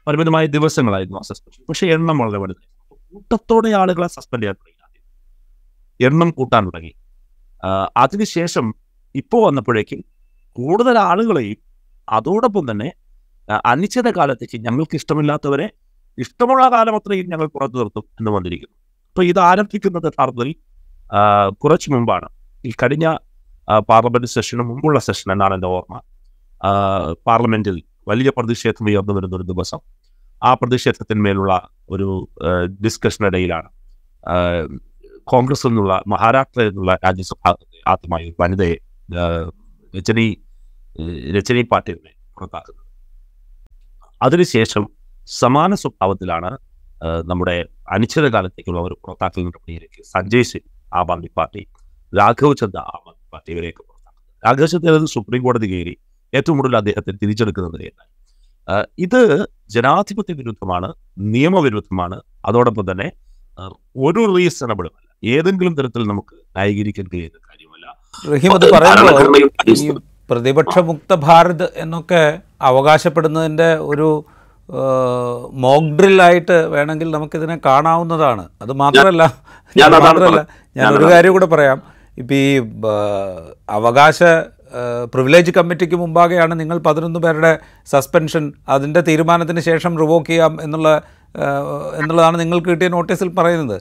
പരിമിതമായ 0.08 0.46
ദിവസങ്ങളായിരുന്നു 0.46 1.18
ആ 1.18 1.22
സസ്പെൻഷൻ 1.22 1.64
പക്ഷേ 1.70 1.88
എണ്ണം 1.88 2.18
വളരെ 2.18 2.40
വലുതായിരുന്നു. 2.44 2.98
കൂട്ടത്തോടെ 3.14 3.70
ആളുകളെ 3.82 4.08
സസ്പെൻഡ് 4.08 4.44
ചെയ്യാൻ. 4.44 4.58
എണ്ണം 6.08 6.30
കൂട്ടാൻ 6.38 6.64
തുടങ്ങി. 6.68 6.94
അതിനുശേഷം 8.04 8.66
ഇപ്പോൾ 9.16 9.42
വന്നപ്പോഴേക്കും 9.48 10.00
കൂടുതൽ 10.58 10.96
ആളുകളെയും 11.10 11.60
അതോടൊപ്പം 12.08 12.64
തന്നെ 12.72 12.90
അനിശ്ചിത 13.72 14.08
കാലത്തേക്ക് 14.18 14.58
ഞങ്ങൾക്ക് 14.66 14.96
ഇഷ്ടമില്ലാത്തവരെ 15.00 15.68
ഇഷ്ടമുള്ള 16.18 16.64
കാലം 16.74 16.96
അത്രയും 17.00 17.28
ഞങ്ങൾ 17.34 17.48
പുറത്തു 17.56 17.78
നിർത്തും 17.80 18.06
എന്ന് 18.20 18.32
വന്നിരിക്കുന്നു. 18.36 18.76
അപ്പൊ 19.10 19.24
ഇത് 19.32 19.40
ആരംഭിക്കുന്നത് 19.50 20.08
യഥാർത്ഥത്തിൽ 20.10 20.50
കുറച്ച് 21.64 21.88
മുമ്പാണ്. 21.94 22.28
ഈ 22.66 22.72
കഴിഞ്ഞ 22.82 23.08
പാർലമെന്റ് 23.90 24.30
സെഷന് 24.36 24.64
മുമ്പുള്ള 24.70 25.00
സെഷൻ 25.08 25.28
എന്നാണ് 25.34 25.54
എന്റെ 25.58 25.70
ഓർമ്മ. 25.76 25.96
പാർലമെന്റിൽ 27.28 27.78
വലിയ 28.10 28.30
പ്രതിഷേധം 28.38 28.86
ഉയർന്നു 28.90 29.14
വരുന്ന 29.18 29.36
ഒരു 29.40 29.46
ദിവസം 29.52 29.80
ആ 30.42 30.50
പ്രതിഷേധത്തിന്മേലുള്ള 30.54 31.54
ഒരു 31.90 32.10
ഡിസ്കഷനിടയിലാണ് 32.86 33.70
ആ, 35.28 35.68
നിന്നുള്ള 35.68 35.94
മഹാരാഷ്ട്രയിൽ 36.08 36.70
നിന്നുള്ള 36.70 36.94
രാജ്യസഭ 37.06 37.42
ആദ്യമായി 37.86 38.28
വനിതയെ 38.40 38.76
രജനി 39.94 40.28
രജനി 41.36 41.64
പാട്ടീലിനെ 41.72 42.14
പുറത്താക്കുന്നത്. 42.36 42.86
അതിനുശേഷം 44.22 44.84
സമാന 45.28 45.74
സ്വഭാവത്തിലാണ് 45.76 46.52
നമ്മുടെ 47.28 47.56
അനിശ്ചിതകാലത്തേക്കുള്ള 47.92 48.80
ഒരു 48.82 48.96
പുറത്താക്കൽ 49.04 49.44
നടപടിയിലേക്ക് 49.48 50.02
സഞ്ജയ് 50.14 50.48
സിംഗ് 50.52 50.70
ആം 50.92 51.12
ആദ്മി 51.14 51.30
പാർട്ടി 51.38 51.62
രാഘവ് 52.14 52.56
ചന്ദ്ര 52.62 52.80
ആം 52.94 53.04
ആദ്മി 53.10 53.26
പാർട്ടി 53.34 53.50
ഇവരെയൊക്കെ 53.56 53.84
പുറത്താക്കുന്നത്. 53.84 54.24
രാഘവ് 54.44 54.70
ചന്ദ്ര 54.74 55.06
സുപ്രീം 55.16 55.42
കോടതി 55.48 55.68
കയറി 55.74 55.96
ഏറ്റവും 56.34 56.58
കൂടുതൽ 56.60 56.78
അദ്ദേഹത്തെ 56.82 57.12
തിരിച്ചെടുക്കുന്നത് 57.22 57.78
എന്നായി 57.90 58.12
ആ, 58.68 58.76
ഇത് 59.06 59.22
ജനാധിപത്യ 59.70 60.34
വിരുദ്ധമാണ് 60.40 60.90
നിയമവിരുദ്ധമാണ്. 61.34 62.18
അതോടൊപ്പം 62.46 62.86
തന്നെ 62.92 63.08
ഒരു 64.06 64.22
റീസണബിളും 64.36 64.94
ഏതെങ്കിലും 65.36 65.74
തരത്തിൽ 65.78 66.04
നമുക്ക് 66.12 66.36
ന്യായീകരിക്കാൻ 66.56 67.06
കഴിയുന്ന 67.14 67.40
കാര്യമല്ല. 67.50 67.86
റഹീം 68.34 68.54
അത് 68.54 68.66
പറയുമ്പോൾ 68.72 70.02
പ്രതിപക്ഷമുക്ത 70.32 71.14
ഭാരത് 71.26 71.68
എന്നൊക്കെ 71.84 72.24
അവകാശപ്പെടുന്നതിന്റെ 72.62 73.70
ഒരു 73.92 74.10
മോക്ഡ്രില്ലായിട്ട് 75.66 76.58
വേണമെങ്കിൽ 76.74 77.10
നമുക്കിതിനെ 77.12 77.58
കാണാവുന്നതാണ്. 77.66 78.44
അത് 78.62 78.74
മാത്രമല്ല 78.74 79.24
മാത്രമല്ല 80.06 80.42
ഞാൻ 80.78 80.90
ഒരു 80.94 81.08
കാര്യം 81.14 81.34
കൂടെ 81.34 81.46
പറയാം. 81.46 81.82
ഇപ്പം 82.18 82.36
ഈ 82.36 82.48
അവകാശ 83.78 84.24
പ്രിവിലേജ് 85.14 85.52
കമ്മിറ്റിക്ക് 85.52 85.96
മുമ്പാകെയാണ് 85.96 86.54
നിങ്ങൾ 86.60 86.78
പതിനൊന്ന് 86.78 87.20
പേരുടെ 87.20 87.60
സസ്പെൻഷൻ 87.92 88.54
അതിന്റെ 88.70 89.02
തീരുമാനത്തിന് 89.02 89.60
ശേഷം 89.60 90.00
റിവോക്ക് 90.02 90.30
ചെയ്യാം 90.30 90.54
എന്നുള്ള 90.62 91.02
എന്നുള്ളതാണ് 92.00 92.40
നിങ്ങൾക്ക് 92.40 92.70
കിട്ടിയ 92.70 92.88
നോട്ടീസിൽ 92.88 93.30
പറയുന്നത്. 93.40 93.78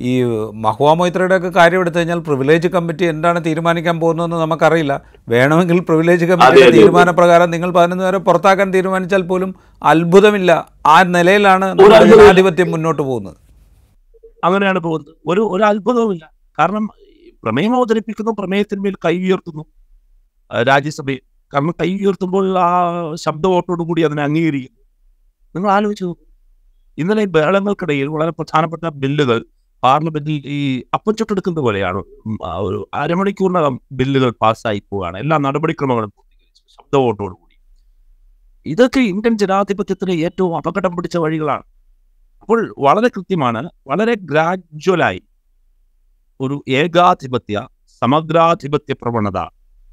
ഈ 0.00 0.22
മഹുവ 0.54 0.94
മൊയ്ത്രയുടെ 0.94 1.36
ഒക്കെ 1.36 1.48
കാര്യം 1.48 1.80
എടുത്തു 1.80 1.98
കഴിഞ്ഞാൽ 1.98 2.18
പ്രിവിലേജ് 2.18 2.68
കമ്മിറ്റി 2.68 3.04
എന്താണ് 3.04 3.44
തീരുമാനിക്കാൻ 3.44 4.00
പോകുന്നതെന്ന് 4.00 4.36
നമുക്കറിയില്ല. 4.36 5.02
വേണമെങ്കിൽ 5.28 5.80
പ്രിവിലേജ് 5.80 6.24
കമ്മിറ്റിയുടെ. 6.24 6.70
തീരുമാനപ്രകാരം 6.70 7.50
നിങ്ങൾ 7.50 7.70
പതിനൊന്ന് 7.70 8.04
പേരെ 8.04 8.18
പുറത്താക്കാൻ 8.18 8.74
തീരുമാനിച്ചാൽ 8.74 9.22
പോലും 9.22 9.54
അത്ഭുതമില്ല. 9.82 10.72
ആ 10.86 11.02
നിലയിലാണ് 11.02 11.64
നമ്മുടെ 11.64 12.04
ജനാധിപത്യം 12.04 12.70
മുന്നോട്ട് 12.70 13.02
പോകുന്നത്. 13.02 13.36
അങ്ങനെയാണ് 14.44 14.78
പോകുന്നത്. 14.78 15.14
ഒരു 15.26 15.40
ഒരു 15.40 15.62
അത്ഭുതവുമില്ല. 15.62 16.30
കാരണം 16.58 16.88
പ്രമേയം 17.44 17.76
അവതരിപ്പിക്കുന്നു 17.76 18.30
പ്രമേയത്തിന്മേൽ 18.30 18.94
കൈ 19.04 19.18
ഉയർത്തുന്നു. 19.18 19.64
രാജ്യസഭയിൽ. 20.62 21.20
കാരണം 21.54 21.70
കൈ 21.70 21.94
ഉയർത്തുമ്പോൾ 21.94 22.58
ആ 22.58 22.68
ശബ്ദ 23.14 23.46
വോട്ടോടു 23.46 23.82
കൂടി 23.82 24.02
അതിനെ 24.02 24.22
അംഗീകരിക്കുന്നു. 24.22 24.80
നിങ്ങൾ 25.56 25.70
ആലോചിച്ചു 25.70 26.04
നോക്കൂ. 26.04 26.24
ഇന്നലെ 26.98 27.22
ഈ 27.22 27.26
ബഹളങ്ങൾക്കിടയിൽ 27.26 28.06
വളരെ 28.06 28.30
പ്രധാനപ്പെട്ട 28.30 28.88
ബില്ലുകൾ 28.88 29.44
പാർലമെന്റിൽ 29.82 30.42
ഈ 30.46 30.82
അപ്പം 30.94 31.16
ചുട്ടെടുക്കുന്ന 31.16 31.60
പോലെയാണ്. 31.60 32.00
ഒരു 32.66 32.88
അരമണിക്കൂറിനകം 32.94 33.80
ബില്ലുകൾ 33.92 34.30
പാസ്സായി 34.42 34.82
പോവുകയാണ്. 34.90 35.18
എല്ലാ 35.18 35.36
നടപടിക്രമങ്ങളും 35.38 36.12
ശബ്ദ 36.74 36.96
കൂടി. 36.96 37.56
ഇതൊക്കെ 38.66 39.00
ഇന്ത്യൻ 39.00 39.38
ജനാധിപത്യത്തിന് 39.38 40.12
ഏറ്റവും 40.26 40.56
അപകടം 40.56 40.96
പിടിച്ച 40.96 41.16
വഴികളാണ്. 41.16 41.64
അപ്പോൾ 42.42 42.74
വളരെ 42.78 43.08
കൃത്യമാണ് 43.08 43.70
വളരെ 43.86 44.14
ഗ്രാജ്വലായി 44.30 45.22
ഒരു 46.40 46.64
ഏകാധിപത്യ 46.68 47.56
സമഗ്രാധിപത്യ 48.02 48.92
പ്രവണത 48.92 49.38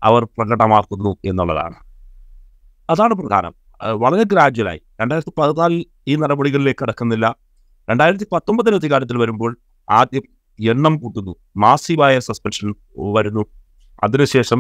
അവർ 0.03 0.23
പ്രകടമാക്കുന്നു 0.25 1.17
എന്നുള്ളതാണ്. 1.25 1.77
അതാണ് 2.89 3.13
പ്രധാനം. 3.13 3.53
വളരെ 4.03 4.23
ഗ്രാജ്വലായി. 4.23 4.81
രണ്ടായിരത്തി 5.01 5.33
പതിനാലിൽ 5.37 5.85
ഈ 6.07 6.15
നടപടികളിലേക്ക് 6.15 6.83
കടക്കുന്നില്ല. 6.83 7.35
രണ്ടായിരത്തി 7.89 8.27
പത്തൊമ്പതിൽ 8.31 8.75
അധികാരത്തിൽ 8.75 9.17
വരുമ്പോൾ 9.17 9.51
ആദ്യം 9.89 10.25
എണ്ണം 10.59 10.93
കൂട്ടുന്നു. 11.01 11.33
മാസീവായ 11.63 12.15
സസ്പെൻഷൻ 12.27 12.69
വരുന്നു. 13.17 13.43
അതിനുശേഷം 14.03 14.59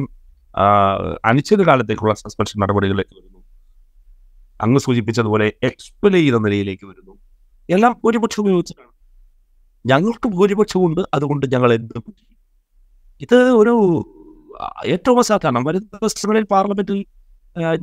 അനിശ്ചിത 0.55 1.25
അനിശ്ചിതകാലത്തേക്കുള്ള 1.29 2.13
സസ്പെൻഷൻ 2.21 2.57
നടപടികളിലേക്ക് 2.61 3.13
വരുന്നു. 3.19 3.39
അങ്ങ് 4.61 4.79
സൂചിപ്പിച്ചതുപോലെ 4.85 5.47
എക്സ്പെൽ 5.63 6.13
ചെയ്ത 6.19 6.37
നിലയിലേക്ക് 6.45 6.85
വരുന്നു. 6.85 7.13
എല്ലാം 7.69 7.93
ഭൂരിപക്ഷം 8.03 8.41
ഉപയോഗിച്ചിട്ടാണ്. 8.43 8.91
ഞങ്ങൾക്ക് 9.85 10.27
ഭൂരിപക്ഷമുണ്ട് 10.37 11.01
അതുകൊണ്ട് 11.13 11.45
ഞങ്ങൾ 11.53 11.73
എന്ത് 11.73 11.93
ഇത് 13.21 13.37
ഒരു 13.61 13.73
ഏറ്റവും 14.93 15.19
അസാധാരണം 15.19 15.63
വരുന്ന 15.67 15.87
ദിവസങ്ങളിൽ 15.93 16.45
പാർലമെന്റിൽ 16.53 16.99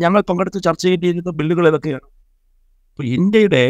ഞങ്ങൾ 0.03 0.21
പങ്കെടുത്ത് 0.29 0.61
ചർച്ച 0.67 0.83
ചെയ്യേണ്ടിയിരുന്ന 0.85 1.33
ബില്ലുകൾ 1.39 1.65
ഏതൊക്കെയാണ്? 1.69 2.07
ഇന്ത്യയുടെ 3.19 3.63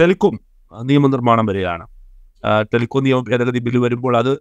ടെലികോം 0.00 0.34
നിയമനിർമ്മാണം 0.72 1.46
വരികയാണ് 1.46 1.84
ആ, 2.44 2.62
ടെലികോം 2.62 3.04
നിയമ 3.04 3.20
ഭേദഗതി 3.20 3.58
ബില്ല് 3.58 3.80
വരുമ്പോൾ 3.80 4.16
അത് 4.16 4.32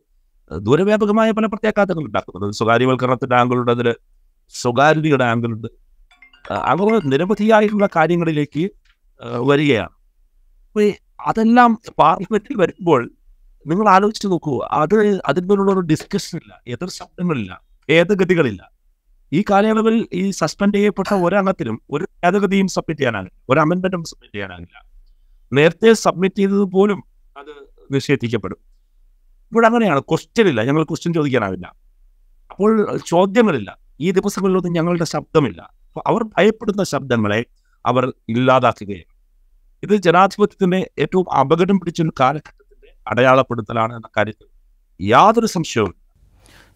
ദൂരവ്യാപകമായ 0.51 1.31
പല 1.31 1.45
പ്രത്യാഘാതങ്ങൾ 1.45 2.05
ഉണ്ടാക്കുന്നുണ്ട് 2.05 2.57
സ്വകാര്യവൽക്കരണത്തിന്റെ 2.57 3.35
ആംഗിളുണ്ട് 3.35 3.71
അതിൽ 3.71 3.87
സ്വകാര്യതയുടെ 4.53 5.23
ആംഗിളുണ്ട്. 5.23 5.67
അങ്ങനെ 6.71 6.99
നിരവധിയായിട്ടുള്ള 7.05 7.87
കാര്യങ്ങളിലേക്ക് 7.95 8.63
വരികയാണ്. 9.49 9.93
അപ്പൊ 10.67 10.81
അതെല്ലാം 11.29 11.71
പാർലമെന്റിൽ 11.99 12.55
വരുമ്പോൾ 12.57 13.01
നിങ്ങൾ 13.65 13.89
ആലോചിച്ച് 13.89 14.27
നോക്കൂ 14.27 14.59
അത് 14.71 14.95
അതിന്മേലുള്ള 15.25 15.71
ഒരു 15.71 15.79
ഡിസ്കഷൻ 15.79 16.39
ഇല്ല 16.39 16.61
എതിർ 16.67 16.89
ശബ്ദങ്ങളില്ല 16.89 17.51
ഭേദഗതികളില്ല 17.89 18.61
ഈ 19.31 19.43
കാലയളവിൽ 19.49 20.07
ഈ 20.13 20.31
സസ്പെൻഡ് 20.31 20.77
ചെയ്യപ്പെട്ട 20.77 21.13
ഒരംഗത്തിനും 21.25 21.81
ഒരു 21.91 22.05
ഭേദഗതിയും 22.23 22.67
സബ്മിറ്റ് 22.67 23.01
ചെയ്യാനാകില്ല 23.01 23.35
ഒരു 23.49 23.59
അമെന്റ്മെന്റും 23.59 24.03
സബ്മിറ്റ് 24.03 24.35
ചെയ്യാനാകില്ല. 24.35 24.77
നേരത്തെ 25.51 25.93
സബ്മിറ്റ് 26.05 26.35
ചെയ്തത് 26.35 26.65
പോലും 26.75 26.99
നിഷേധിക്കപ്പെടും. 27.91 28.57
ഇവിടെ 29.51 29.67
അങ്ങനെയാണ്. 29.67 29.99
ക്വസ്റ്റ്യൻ 29.99 30.47
ഇല്ല. 30.47 30.63
ഞങ്ങൾ 30.63 30.83
ക്വസ്റ്റ്യൻ 30.83 31.13
ചോദിക്കാനാവില്ല. 31.13 31.75
അപ്പോൾ 32.51 32.97
ചോദ്യങ്ങളില്ല. 33.07 33.77
ഈ 33.99 34.11
ദിവസങ്ങളിലൊന്നും 34.11 34.73
ഞങ്ങളുടെ 34.73 35.03
ശബ്ദമില്ല. 35.03 35.61
അപ്പോൾ 35.61 36.01
അവർ 36.07 36.23
ഭയപ്പെടുന്ന 36.23 36.83
ശബ്ദങ്ങളെ 36.83 37.45
അവർ 37.85 38.13
ഇല്ലാതാക്കുകയാണ്. 38.29 39.11
ഇത് 39.83 39.95
ജനാധിപത്യത്തിന്റെ 39.95 40.89
ഏറ്റവും 40.99 41.33
അപകടം 41.33 41.79
പിടിച്ചൊരു 41.79 42.11
കാലഘട്ടത്തിന്റെ 42.19 42.87
അടയാളപ്പെടുത്തലാണ് 43.07 43.95
എന്ന 43.95 44.09
കാര്യത്തിൽ 44.17 44.47
യാതൊരു 45.01 45.45
സംശയവും 45.45 45.95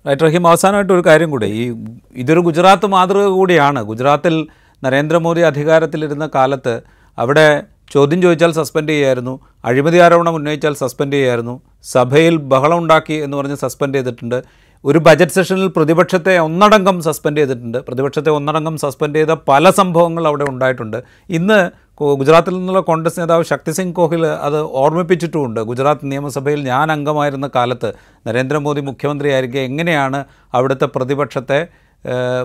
റൈറ്റ് 0.08 0.22
റഹീം 0.22 0.48
അവസാനമായിട്ട് 0.48 0.94
ഒരു 0.94 1.04
കാര്യം 1.06 1.32
കൂടെ. 1.32 1.46
ഈ 1.46 1.76
ഇതൊരു 2.12 2.40
ഗുജറാത്ത് 2.40 2.86
മാതൃക 2.86 3.26
കൂടിയാണ്. 3.26 3.84
ഗുജറാത്തിൽ 3.84 4.48
നരേന്ദ്രമോദി 4.84 5.42
അധികാരത്തിലിരുന്ന 5.42 6.30
കാലത്ത് 6.36 6.82
അവിടെ 7.18 7.64
ചോദ്യം 7.94 8.22
ചോദിച്ചാൽ 8.22 8.52
സസ്പെൻഡ് 8.52 8.90
ചെയ്യായിരുന്നു. 8.90 9.40
അഴിമതി 9.66 9.98
ആരോപണം 9.98 10.36
ഉന്നയിച്ചാൽ 10.36 10.74
സസ്പെൻഡ് 10.74 11.14
ചെയ്യായിരുന്നു. 11.14 11.62
സഭയിൽ 11.84 12.38
ബഹളം 12.38 12.78
ഉണ്ടാക്കി 12.78 13.14
എന്ന് 13.14 13.38
പറഞ്ഞ് 13.38 13.56
സസ്പെൻഡ് 13.56 13.96
ചെയ്തിട്ടുണ്ട്. 13.96 14.44
ഒരു 14.86 15.00
ബജറ്റ് 15.00 15.32
സെഷനിൽ 15.32 15.68
പ്രതിപക്ഷത്തെ 15.68 16.38
ഒന്നടങ്കം 16.38 17.02
സസ്പെൻഡ് 17.02 17.38
ചെയ്തിട്ടുണ്ട്. 17.38 17.78
പ്രതിപക്ഷത്തെ 17.78 18.30
ഒന്നടങ്കം 18.30 18.78
സസ്പെൻഡ് 18.78 19.16
ചെയ്ത 19.16 19.30
പല 19.30 19.70
സംഭവങ്ങൾ 19.70 20.28
അവിടെ 20.28 20.44
ഉണ്ടായിട്ടുണ്ട്. 20.44 21.04
ഇന്ന് 21.30 21.72
ഗുജറാത്തിൽ 22.02 22.54
നിന്നുള്ള 22.58 22.80
കോൺഗ്രസ് 22.80 23.20
നേതാവ് 23.20 23.44
ശക്തി 23.44 23.72
സിംഗ് 23.72 24.26
അത് 24.48 24.60
ഓർമ്മിപ്പിച്ചിട്ടുമുണ്ട്. 24.62 25.60
ഗുജറാത്ത് 25.60 26.12
നിയമസഭയിൽ 26.12 26.64
ഞാൻ 26.64 26.92
അംഗമായിരുന്ന 26.92 27.50
കാലത്ത് 27.56 27.94
നരേന്ദ്രമോദി 28.28 28.82
മുഖ്യമന്ത്രിയായിരിക്കെ 28.82 29.60
എങ്ങനെയാണ് 29.60 30.24
അവിടുത്തെ 30.54 30.86
പ്രതിപക്ഷത്തെ 30.86 31.68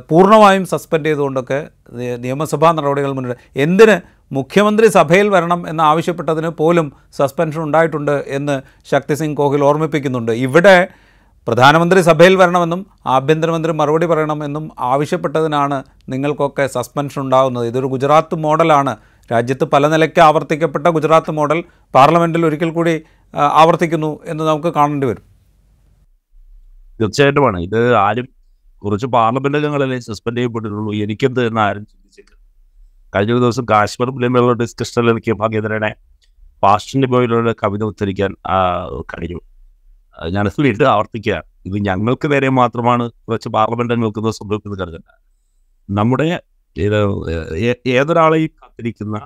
പൂർണമായും 0.08 0.64
സസ്പെൻഡ് 0.72 1.08
ചെയ്തുകൊണ്ടൊക്കെ 1.08 1.58
നിയമസഭാ 2.24 2.68
നടപടികൾ 2.78 3.12
മുന്നിട്ട് 3.16 3.44
എന്തിന് 3.64 3.96
മുഖ്യമന്ത്രി 4.32 4.86
സഭയിൽ 4.96 5.28
വരണം 5.34 5.60
എന്ന് 5.70 5.82
ആവശ്യപ്പെട്ടതിന് 5.90 6.50
പോലും 6.60 6.86
സസ്പെൻഷൻ 7.18 7.60
ഉണ്ടായിട്ടുണ്ട് 7.66 8.16
എന്ന് 8.38 8.56
ശക്തി 8.90 9.14
സിംഗ് 9.20 9.38
കോഹിൽ 9.40 9.62
ഓർമ്മിപ്പിക്കുന്നുണ്ട്. 9.68 10.32
ഇവിടെ 10.46 10.76
പ്രധാനമന്ത്രി 11.48 12.00
സഭയിൽ 12.08 12.34
വരണമെന്നും 12.40 12.80
ആഭ്യന്തരമന്ത്രി 13.14 13.72
മറുപടി 13.72 14.06
പറയണമെന്നും 14.06 14.64
ആവശ്യപ്പെട്ടതിനാണ് 14.78 15.78
നിങ്ങൾക്കൊക്കെ 16.12 16.64
സസ്പെൻഷൻ 16.76 17.20
ഉണ്ടാകുന്നത് 17.22 17.66
ഇതൊരു 17.66 17.86
ഗുജറാത്ത് 17.86 18.34
മോഡലാണ്. 18.44 18.92
രാജ്യത്ത് 19.32 19.64
പല 19.64 19.86
നിലയ്ക്ക് 19.88 20.20
ആവർത്തിക്കപ്പെട്ട 20.20 20.86
ഗുജറാത്ത് 20.96 21.30
മോഡൽ 21.30 21.58
പാർലമെന്റിൽ 21.94 22.46
ഒരിക്കൽ 22.46 22.70
കൂടി 22.78 22.94
ആവർത്തിക്കുന്നു 23.60 24.10
എന്ന് 24.26 24.44
നമുക്ക് 24.44 24.70
കാണേണ്ടി 24.78 25.06
വരും. 25.10 25.24
തീർച്ചയായിട്ടുമാണ്. 27.00 27.58
ഇത് 27.66 27.80
ആരും 27.96 28.28
കുറച്ച് 28.82 29.06
പാർലമെന്റ് 29.16 29.58
അംഗങ്ങളല്ലേ 29.58 29.98
സസ്പെൻഡ് 30.08 30.38
ചെയ്യപ്പെട്ടിട്ടുള്ളൂ. 30.38 30.92
എനിക്കെന്ത് 31.04 31.40
എന്ന് 31.48 31.60
ആരും 31.66 31.84
ചിന്തിച്ചില്ല 31.90 32.32
കഴിഞ്ഞ 33.14 33.32
ദിവസം 33.44 33.64
കാശ്മീർ 33.70 34.08
ഫിലിമുകളുടെ 34.16 34.56
ഡിസ്കഷനിൽ 34.62 35.10
എനിക്ക് 35.12 35.32
ഭാഗ്യധരനെ 35.40 35.90
പാസ്റ്റിന്റെ 36.64 37.08
ബോയിലുള്ള 37.12 37.52
കവിത 37.62 37.82
ഉദ്ധരിക്കാൻ 37.90 38.32
കഴിഞ്ഞു. 39.12 39.40
ഞാൻ 40.18 40.44
ഞാനത് 40.46 40.60
വീണ്ടും 40.66 40.86
ആവർത്തിക്കുകയാണ്. 40.94 41.46
ഇത് 41.68 41.76
ഞങ്ങൾക്ക് 41.88 42.26
നേരെ 42.32 42.48
മാത്രമാണ് 42.60 43.04
കുറച്ച് 43.26 43.48
പാർലമെന്റ് 43.56 43.94
അംഗങ്ങൾക്ക് 43.94 44.32
സംഭവിക്കുന്നത് 44.40 44.80
കരുതണ്ട. 44.82 45.08
നമ്മുടെ 45.88 46.28
ഏതൊരാളെയും 48.00 48.50
കാത്തിരിക്കുന്ന 48.58 49.16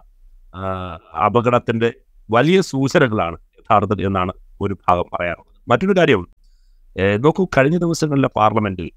അപകടത്തിന്റെ 1.26 1.88
വലിയ 2.30 2.58
സൂചനകളാണ് 2.70 3.36
യഥാർത്ഥത്തിൽ 3.60 4.06
എന്നാണ് 4.10 4.32
ഒരു 4.64 4.74
ഭാഗം 4.84 5.06
പറയാറുള്ളത് 5.14 5.56
മറ്റൊരു 5.70 5.94
കാര്യം 5.98 6.22
നോക്കൂ 7.24 7.44
കഴിഞ്ഞ 7.56 7.76
ദിവസങ്ങളിലെ 7.84 8.30
പാർലമെന്റിൽ 8.38 8.88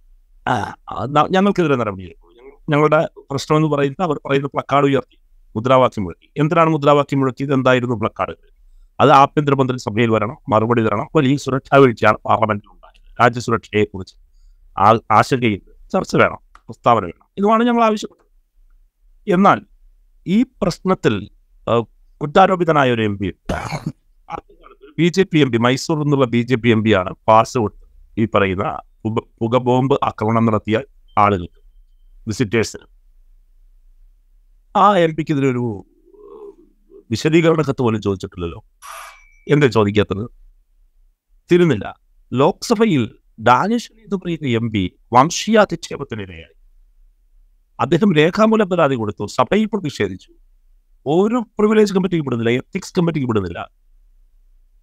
ഞങ്ങൾക്കെതിരെ 1.29 1.75
ഞങ്ങൾ- 1.75 2.61
ഞങ്ങളുടെ 2.69 3.07
പ്രശ്നം 3.31 3.57
എന്ന് 3.57 3.69
പറയുന്നത് 3.69 4.03
അവർ 4.03 4.19
പറയുന്ന 4.25 4.47
പ്ലക്കാർഡ് 4.47 4.85
ഉയർത്തി 4.85 5.19
മുദ്രാവാക്യം 5.55 6.03
മുഴക്കി 6.03 6.29
എന്തിനാണ് 6.37 6.69
മുദ്രാവാക്യം 6.69 7.19
മുഴക്കിയത് 7.19 7.53
എന്തായിരുന്നു 7.53 7.95
പ്ലക്കാർഡ്? 7.95 8.35
അത് 8.99 9.11
ആഭ്യന്തരമന്ത്രി 9.11 9.77
സഭയിൽ 9.77 10.09
വരണം 10.09 10.37
മറുപടി 10.49 10.81
തരണം. 10.81 11.07
വലിയ 11.15 11.37
സുരക്ഷാ 11.37 11.77
വീഴ്ചയാണ് 11.77 12.17
പാർലമെന്റിൽ 12.17 12.69
ഉണ്ടായത്. 12.69 13.21
രാജ്യസുരക്ഷയെ 13.21 13.83
കുറിച്ച് 13.83 14.15
ആശങ്കയിൽ 15.11 15.61
ചർച്ച 15.93 16.15
വേണം 16.15 16.37
പ്രസ്താവന 16.55 17.03
വേണം. 17.03 17.25
ഇതുമാണ് 17.37 17.63
ഞങ്ങൾ 17.63 17.83
ആവശ്യപ്പെട്ടത്. 17.83 18.27
എന്നാൽ 19.33 19.61
ഈ 20.27 20.43
പ്രശ്നത്തിൽ 20.43 21.29
കുറ്റാരോപിതനായ 22.21 22.91
ഒരു 22.91 23.01
M 23.01 23.17
P 23.17 23.33
B 24.99 25.07
J 25.07 25.23
P 25.23 25.39
M 25.39 25.51
P 25.51 25.57
Mysore 25.57 26.01
എന്നുള്ള 26.01 26.25
B 26.25 26.41
J 26.41 26.55
P 26.55 26.69
M 26.69 26.83
P 26.83 26.93
ആണ് 26.93 27.15
പാസ് 27.27 27.57
ഈ 28.17 28.25
പറയുന്ന 28.25 28.79
പുക- 29.09 29.27
പുക 29.41 29.57
ബോംബ് 29.57 29.95
ആക്രമണം 30.03 30.45
നടത്തിയ 30.45 30.81
ആളുകൾക്ക് 31.17 31.61
വിസിറ്റേഴ്സിന് 32.27 32.97
ആ 34.77 34.97
എം 34.97 35.15
പിക്ക് 35.15 35.31
ഇതിനൊരു 35.31 35.85
വിശദീകരണ 37.11 37.61
കത്ത് 37.61 37.81
പോലും 37.81 38.01
ചോദിച്ചിട്ടില്ലല്ലോ. 38.01 38.63
എന്താ 39.49 39.67
ചോദിക്കാത്തത്? 39.67 40.29
തിരുന്നില്ല. 41.51 41.99
ലോക്സഭയിൽ 42.33 43.15
ഡാനിഷ് 43.41 44.15
പറയുന്ന 44.15 44.47
എം 44.47 44.71
പി 44.71 44.95
വംശീയാധിക്ഷേപത്തിനിരയായി. 45.13 46.57
അദ്ദേഹം 47.79 48.15
രേഖാമൂലം 48.15 48.69
പരാതി 48.69 48.95
കൊടുത്തു 48.95 49.25
സഭയിൽ 49.25 49.65
പ്രതിഷേധിച്ചു. 49.65 50.33
ഒരു 51.05 51.35
പ്രിവിലേജ് 51.35 51.93
കമ്മിറ്റിക്ക് 51.93 52.25
വിടുന്നില്ല 52.25 52.49
എത്തിക്സ് 52.49 52.93
കമ്മിറ്റിക്ക് 52.97 53.27
വിടുന്നില്ല. 53.27 53.69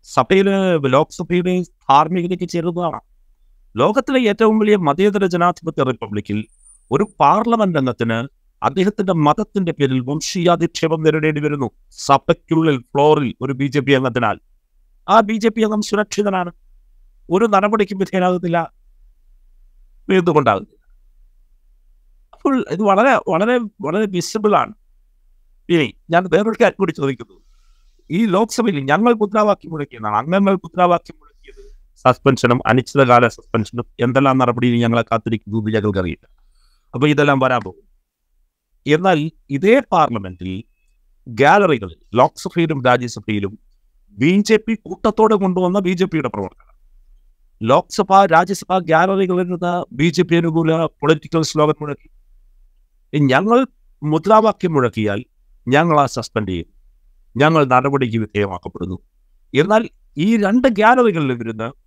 സഭയിലെ 0.03 0.79
ലോക്സഭയുടെ 0.79 1.63
ധാർമ്മികതയ്ക്ക് 1.63 2.49
ചേരുന്നതാണ്. 2.49 3.01
ലോകത്തിലെ 3.77 4.21
ഏറ്റവും 4.29 4.59
വലിയ 4.59 4.77
മതേതര 4.77 5.27
ജനാധിപത്യ 5.27 5.83
റിപ്പബ്ലിക്കിൽ 5.83 6.45
ഒരു 6.91 7.07
പാർലമെന്റ് 7.21 7.79
അംഗത്തിന് 7.79 8.29
അദ്ദേഹത്തിന്റെ 8.63 9.13
മതത്തിന്റെ 9.13 9.73
പേരിൽ 9.73 10.01
വംശീയാധിക്ഷേപം 10.01 11.03
നേരിടേണ്ടി 11.03 11.41
വരുന്നു. 11.41 11.71
സഭയ്ക്കുള്ളിൽ 11.91 12.79
ഫ്ലോറിൽ 12.79 13.35
ഒരു 13.41 13.53
ബി 13.53 13.67
ജെ 13.67 13.81
പി 13.81 13.93
അംഗത്തിനാൽ. 13.93 14.41
ആ 15.09 15.21
ബി 15.21 15.33
ജെ 15.33 15.49
പി 15.49 15.63
അംഗം 15.63 15.83
സുരക്ഷിതനാണ്. 15.83 16.53
ഒരു 17.31 17.45
നടപടിക്കും 17.45 17.99
വിധേയനാകുന്നില്ല. 17.99 18.73
എന്തുകൊണ്ടാകുന്നില്ല? 20.13 20.85
അപ്പോൾ 22.33 22.65
ഇത് 22.71 22.83
വളരെ 22.83 23.31
വളരെ 23.31 23.59
വളരെ 23.59 24.07
വിസിബിൾ 24.07 24.57
ആണ്. 24.57 24.75
ഇനി 25.69 25.95
ഞാൻ 26.11 26.25
വേറൊരു 26.25 26.65
കാര്യം 26.65 26.77
കൂടി 26.79 26.93
ചോദിക്കുന്നു. 26.93 27.41
ഈ 28.11 28.27
ലോക്സഭയിൽ 28.27 28.81
ഞങ്ങൾ 28.81 29.15
മുദ്രാവാക്യം 29.15 29.71
മുഴക്കിയെന്നാണ് 29.71 30.17
അംഗങ്ങൾ 30.17 30.55
മുദ്രാവാക്യം 30.55 31.17
മുഴക്കിയത് 31.19 31.34
സസ്പെൻഷനും 32.07 32.61
അനിശ്ചിതകാല 32.67 33.29
സസ്പെൻഷനും 33.29 33.87
എന്തെല്ലാം 34.01 34.39
നടപടിയിൽ 34.39 34.81
ഞങ്ങളെ 34.81 35.03
കാത്തിരിക്കുന്നു 35.03 35.71
ഞങ്ങൾക്കറിയില്ല. 35.71 36.27
അപ്പോൾ 36.95 37.09
ഇതെല്ലാം 37.09 37.39
വരാൻ 37.39 37.61
പോകും. 37.61 37.85
എന്നാൽ 38.87 39.31
ഇതേ 39.51 39.83
പാർലമെന്റിൽ 39.93 40.65
ഗാലറികളിൽ 41.29 41.97
ലോക്സഭയിലും 42.15 42.85
രാജ്യസഭയിലും 42.85 43.59
ബി 44.19 44.43
ജെ 44.49 44.57
പി 44.57 44.75
കൂട്ടത്തോടെ 44.75 45.35
കൊണ്ടുവന്ന 45.35 45.79
ബി 45.79 45.93
ജെ 45.93 46.05
പിയുടെ 46.05 46.29
പ്രവർത്തനം. 46.29 46.75
ലോക്സഭ 47.63 48.25
രാജ്യസഭ 48.25 48.79
ഗാലറികളിൽ 48.79 49.47
നിന്ന് 49.47 49.85
ബി 49.93 50.09
ജെ 50.11 50.23
പി 50.23 50.37
അനുകൂല 50.37 50.87
പൊളിറ്റിക്കൽ 50.87 51.43
സ്ലോഗൻ 51.43 51.75
മുഴക്കി. 51.81 52.09
ഞങ്ങൾ 53.21 53.67
മുദ്രാവാക്യം 54.03 54.73
മുഴക്കിയാൽ 54.73 55.25
ഞങ്ങൾ 55.69 56.01
ആ 56.01 56.07
സസ്പെൻഡ് 56.07 56.49
ചെയ്യും. 56.49 56.67
ഞങ്ങൾ 57.37 57.65
നടപടിക്ക് 57.65 58.19
വിധേയമാക്കപ്പെടുന്നു. 58.19 58.99
എന്നാൽ 59.55 59.89
ഈ 60.17 60.37
രണ്ട് 60.37 60.69
ഗാലറികളിൽ 60.69 61.33
ഇരുന്ന് 61.33 61.84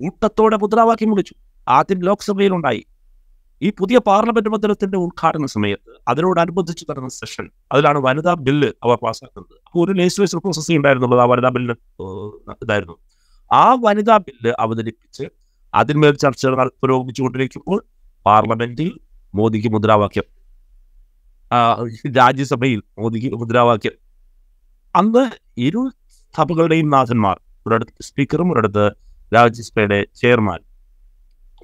കൂട്ടത്തോടെ 0.00 0.56
മുദ്രാവാക്യം 0.56 1.10
വിളിച്ചു. 1.10 1.34
ആദ്യം 1.68 2.00
ലോക്സഭയിലുണ്ടായി. 2.00 2.82
ഈ 3.62 3.72
പുതിയ 3.78 3.98
പാർലമെന്റ് 3.98 4.48
മന്ദിരത്തിന്റെ 4.48 4.98
ഉദ്ഘാടന 4.98 5.46
സമയത്ത് 5.46 5.92
അതിനോടനുബന്ധിച്ച് 6.08 6.84
നടന്ന 6.90 7.08
സെഷൻ 7.08 7.50
അതിലാണ് 7.72 7.98
വനിതാ 7.98 8.34
ബില്ല് 8.46 8.70
അവർ 8.84 8.96
പാസ്സാക്കുന്നത് 8.96 9.54
അപ്പോൾ 9.66 9.84
ഒരു 9.84 9.92
ലെജിസ്ലേച്ചർ 9.92 10.38
പ്രോസസ് 10.38 10.72
ഉണ്ടായിരുന്നുള്ളത് 10.72 11.20
ആ 11.20 11.24
വനിതാ 11.24 11.48
ബില്ല് 11.48 11.74
ഇതായിരുന്നു. 12.62 12.96
ആ 13.52 13.74
വനിതാ 13.74 14.16
ബില്ല് 14.16 14.52
അവതരിപ്പിച്ച് 14.60 15.24
അതിന്മേൽ 15.74 16.14
ചർച്ചകൾ 16.14 16.68
പുരോഗമിച്ചുകൊണ്ടിരിക്കുമ്പോൾ 16.82 17.84
പാർലമെന്റിൽ 18.26 18.90
മോദിക്ക് 19.34 19.68
മുദ്രാവാക്യം 19.68 20.26
രാജ്യസഭയിൽ 22.16 22.82
മോദിക്ക് 22.98 23.34
മുദ്രാവാക്യം. 23.34 23.96
അന്ന് 24.96 25.30
ഇരു 25.58 25.82
സഭകളുടെയും 26.36 26.90
നാഥന്മാർ 26.90 27.40
ഒരിടത്ത് 27.66 28.02
സ്പീക്കറും 28.02 28.52
ഒരിടത്ത് 28.52 29.05
രാജ്യസഭയുടെ 29.34 29.98
ചെയർമാൻ. 30.20 30.60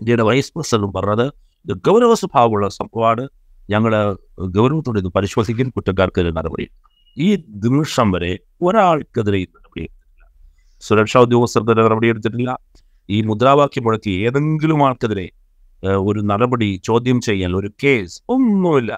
ഇന്ത്യയുടെ 0.00 0.24
വൈസ് 0.28 0.52
പ്രസിഡന്റും 0.54 0.92
പറഞ്ഞത് 0.96 1.26
ഇത് 1.66 1.74
ഗൗരവ 1.86 2.12
സ്വഭാവമുള്ള 2.20 2.66
സംഭവമാണ്. 2.78 3.24
ഞങ്ങൾ 3.70 3.92
ഗൗരവത്തോടെ 4.56 5.00
ഇത് 5.02 5.10
പരിശോധിക്കും 5.16 5.68
കുറ്റക്കാർക്കെതിരെ 5.76 6.32
നടപടി. 6.38 6.66
ഈ 7.16 7.28
നിമിഷം 7.64 8.08
വരെ 8.14 8.32
ഒരാൾക്കെതിരെ 8.66 9.40
നടപടി 9.56 9.84
സുരക്ഷാ 10.86 11.20
ഉദ്യോഗസ്ഥർക്കെതിരെ 11.26 11.82
നടപടി 11.86 12.08
എടുത്തിട്ടില്ല. 12.12 12.50
ഈ 13.08 13.18
മുദ്രാവാക്യം 13.28 13.84
മുഴക്കി 13.86 14.12
ഏതെങ്കിലും 14.26 14.80
ആൾക്കെതിരെ 14.86 15.26
ഒരു 16.08 16.20
നടപടി 16.30 16.68
ചോദ്യം 16.88 17.18
ചെയ്യൽ 17.26 17.52
ഒരു 17.60 17.68
കേസ് 17.82 18.16
ഒന്നുമില്ല. 18.34 18.92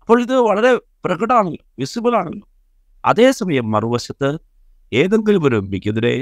അപ്പോൾ 0.00 0.18
ഇത് 0.24 0.34
വളരെ 0.48 0.70
പ്രകടമാണല്ലോ 1.04 1.64
വിസിബിൾ 1.80 2.12
ആണല്ലോ. 2.20 2.46
അതേസമയം 3.04 3.66
മറുവശത്ത് 3.74 4.30
ഏതെങ്കിലും 4.92 5.42
ഒരു 5.48 5.56
എം 5.60 5.66
പിക്കെതിരെ 5.72 6.14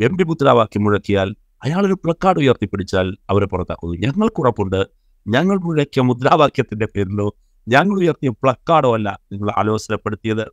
എം 0.00 0.16
പി 0.16 0.24
മുദ്രാവാക്യം 0.24 0.84
മുഴക്കിയാൽ 0.84 1.28
അയാളൊരു 1.64 1.96
പ്ലക്കാർഡ് 2.04 2.38
ഉയർത്തിപ്പിടിച്ചാൽ 2.38 3.16
അവരെ 3.30 3.46
പുറത്താക്കുന്നു. 3.46 3.96
ഞങ്ങൾക്ക് 3.96 4.40
ഉറപ്പുണ്ട്. 4.40 4.80
ഞങ്ങൾ 5.26 5.56
മുഴക്കിയ 5.56 6.02
മുദ്രാവാക്യത്തിന്റെ 6.02 6.86
പേരിലോ 6.86 7.26
ഞങ്ങൾ 7.68 7.96
ഉയർത്തിയ 7.96 8.30
പ്ലക്കാർഡോ 8.30 8.94
അല്ല 8.94 9.08
നിങ്ങൾ 9.32 9.50
ആലോചനപ്പെടുത്തിയത്. 9.56 10.44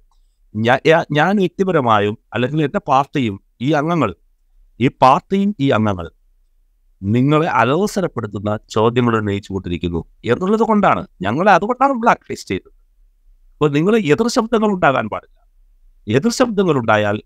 ഞാൻ 1.12 1.36
വ്യക്തിപരമായും 1.38 2.18
അല്ലെങ്കിൽ 2.34 2.64
എന്റെ 2.64 2.82
പാർട്ടിയും 2.88 3.36
ഈ 3.62 3.72
അംഗങ്ങൾ 3.72 4.16
ഈ 4.80 4.88
പാർട്ടിയും 4.88 5.56
ഈ 5.60 5.70
അംഗങ്ങൾ 5.70 6.12
നിങ്ങളെ 7.04 7.48
അലോസരപ്പെടുത്തുന്ന 7.48 8.60
ചോദ്യങ്ങൾ 8.70 9.18
ഉന്നയിച്ചുകൊണ്ടിരിക്കുന്നു 9.18 10.06
എന്നുള്ളത് 10.26 10.60
കൊണ്ടാണ്. 10.60 11.08
ഞങ്ങളെ 11.22 11.52
അതുകൊണ്ടാണ് 11.52 11.94
ബ്ലാക്ക് 11.94 12.32
ലിസ്റ്റ് 12.32 12.52
ചെയ്തത്. 12.52 12.72
അപ്പോൾ 13.54 13.70
നിങ്ങൾ 13.72 13.98
എതിർ 13.98 14.28
ശബ്ദങ്ങൾ 14.28 14.68
ഉണ്ടാകാൻ 14.68 15.10
പാടില്ല. 15.10 15.38
എതിർ 16.08 16.32
ശബ്ദങ്ങൾ 16.32 16.78
ഉണ്ടായാൽ 16.78 17.22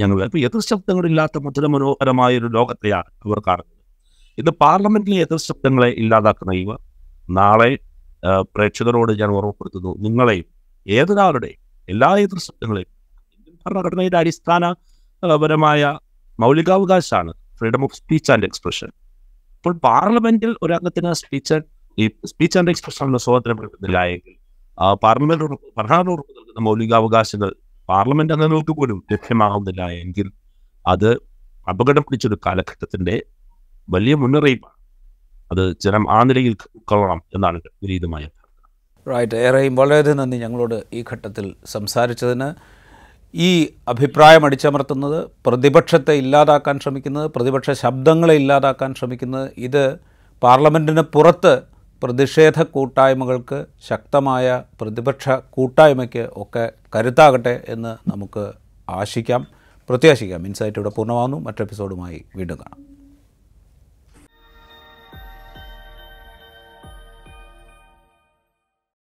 ഞങ്ങൾ 0.00 0.18
ഇപ്പോൾ 0.26 0.40
എതിർ 0.46 0.62
ശബ്ദങ്ങളില്ലാത്ത 0.70 1.38
മധുര 1.46 1.66
മനോഹരമായ 1.74 2.38
ഒരു 2.40 2.48
ലോകത്തെയാണ് 2.56 3.08
അവർ 3.26 3.38
കാണുന്നത്. 3.48 3.72
ഇന്ന് 4.38 4.52
പാർലമെന്റിലെ 4.62 5.18
എതിർ 5.24 5.38
ശബ്ദങ്ങളെ 5.48 5.90
ഇല്ലാതാക്കുന്ന 6.02 6.52
ഇവർ 6.62 6.78
നാളെ 7.38 7.70
പ്രേക്ഷകരോട് 8.54 9.12
ഞാൻ 9.20 9.30
ഓർമ്മപ്പെടുത്തുന്നു. 9.38 9.92
നിങ്ങളെയും 10.06 10.46
ഏതൊരാളുടെയും 10.86 11.60
എല്ലാ 11.88 12.10
എതിർ 12.24 12.38
ശബ്ദങ്ങളെയും 12.46 12.90
ഇന്ത്യൻ 13.36 13.56
ഭരണഘടനയുടെ 13.64 14.18
അടിസ്ഥാനപരമായ 14.22 15.82
മൗലികാവകാശമാണ് 16.38 17.32
freedom 17.58 17.82
of 17.86 17.96
speech 18.00 18.30
and 18.32 18.46
expression. 18.48 18.88
ഇപ്പോൾ 19.58 19.74
പാർലമെന്റിൽ 19.88 20.52
ഒരംഗത്തിന് 20.64 21.12
സ്പീച്ച് 21.20 21.56
ഈ 21.98 22.06
സ്പീച്ച് 22.30 22.56
ആൻഡ് 22.58 22.70
എക്സ്പ്രഷനുള്ള 22.72 23.18
സ്വാതന്ത്ര്യം 23.26 23.60
എങ്കിൽ 23.64 24.34
ആ 24.78 24.86
പാർലമെന്റ് 25.04 25.44
ഉറപ്പ് 25.46 25.68
ഭരണഘടന 25.78 26.08
ഉറപ്പ് 26.14 26.32
നൽകുന്ന 26.38 26.62
മൗലികാവകാശങ്ങൾ 26.68 27.50
പാർലമെന്റ് 27.88 28.32
അംഗങ്ങൾക്ക് 28.32 28.72
പോലും 28.72 28.98
ലഭ്യമാകുന്നില്ല 29.12 29.82
എങ്കിൽ 30.04 30.28
അത് 30.86 31.10
അപകടം 31.66 32.02
പിടിച്ചൊരു 32.02 32.38
കാലഘട്ടത്തിന്റെ 32.46 33.14
വലിയ 33.88 34.14
മുന്നറിയിപ്പാണ്. 34.14 34.74
അത് 35.52 35.62
ജനം 35.84 36.04
ആ 36.10 36.22
നിലയിൽ 36.22 36.54
ഉൾക്കൊള്ളണം 36.78 37.20
എന്നാണ് 37.34 37.58
വിപരീതമായ. 37.64 38.24
റൈറ്റ് 39.06 39.36
ഏറെയും 39.36 39.74
വളരെയധികം 39.76 40.16
നന്ദി 40.16 40.36
ഞങ്ങളോട് 40.36 40.78
ഈ 40.92 41.04
ഘട്ടത്തിൽ 41.12 41.46
സംസാരിച്ചതിന്. 41.74 42.48
ഈ 43.34 43.50
അഭിപ്രായം 43.88 44.44
അടിച്ചമർത്തുന്നത് 44.46 45.18
പ്രതിപക്ഷത്തെ 45.46 46.14
ഇല്ലാതാക്കാൻ 46.22 46.76
ശ്രമിക്കുന്നത് 46.78 47.26
പ്രതിപക്ഷ 47.30 47.70
ശബ്ദങ്ങളെ 47.70 48.34
ഇല്ലാതാക്കാൻ 48.34 48.94
ശ്രമിക്കുന്നത് 48.94 49.52
ഇത് 49.56 49.84
പാർലമെന്റിന് 50.42 51.00
പുറത്ത് 51.00 51.54
പ്രതിഷേധ 52.02 52.62
കൂട്ടായ്മകൾക്ക് 52.62 53.66
ശക്തമായ 53.88 54.62
പ്രതിപക്ഷ 54.80 55.28
കൂട്ടായ്മയ്ക്ക് 55.50 56.28
ഒക്കെ 56.36 56.72
കരുത്താകട്ടെ 56.96 57.64
എന്ന് 57.68 58.10
നമുക്ക് 58.10 58.52
ആശിക്കാം. 58.88 59.46
പ്രത്യാശിക്കാം. 59.88 60.46
ഇൻസൈറ്റ് 60.46 60.78
ഇവിടെ 60.78 60.90
പൂർണമാകുന്നു 60.90 61.40
മറ്റെപ്പിസോഡുമായി 61.40 62.24
വീണ്ടും 62.36 62.56
കാണാം. 62.56 62.85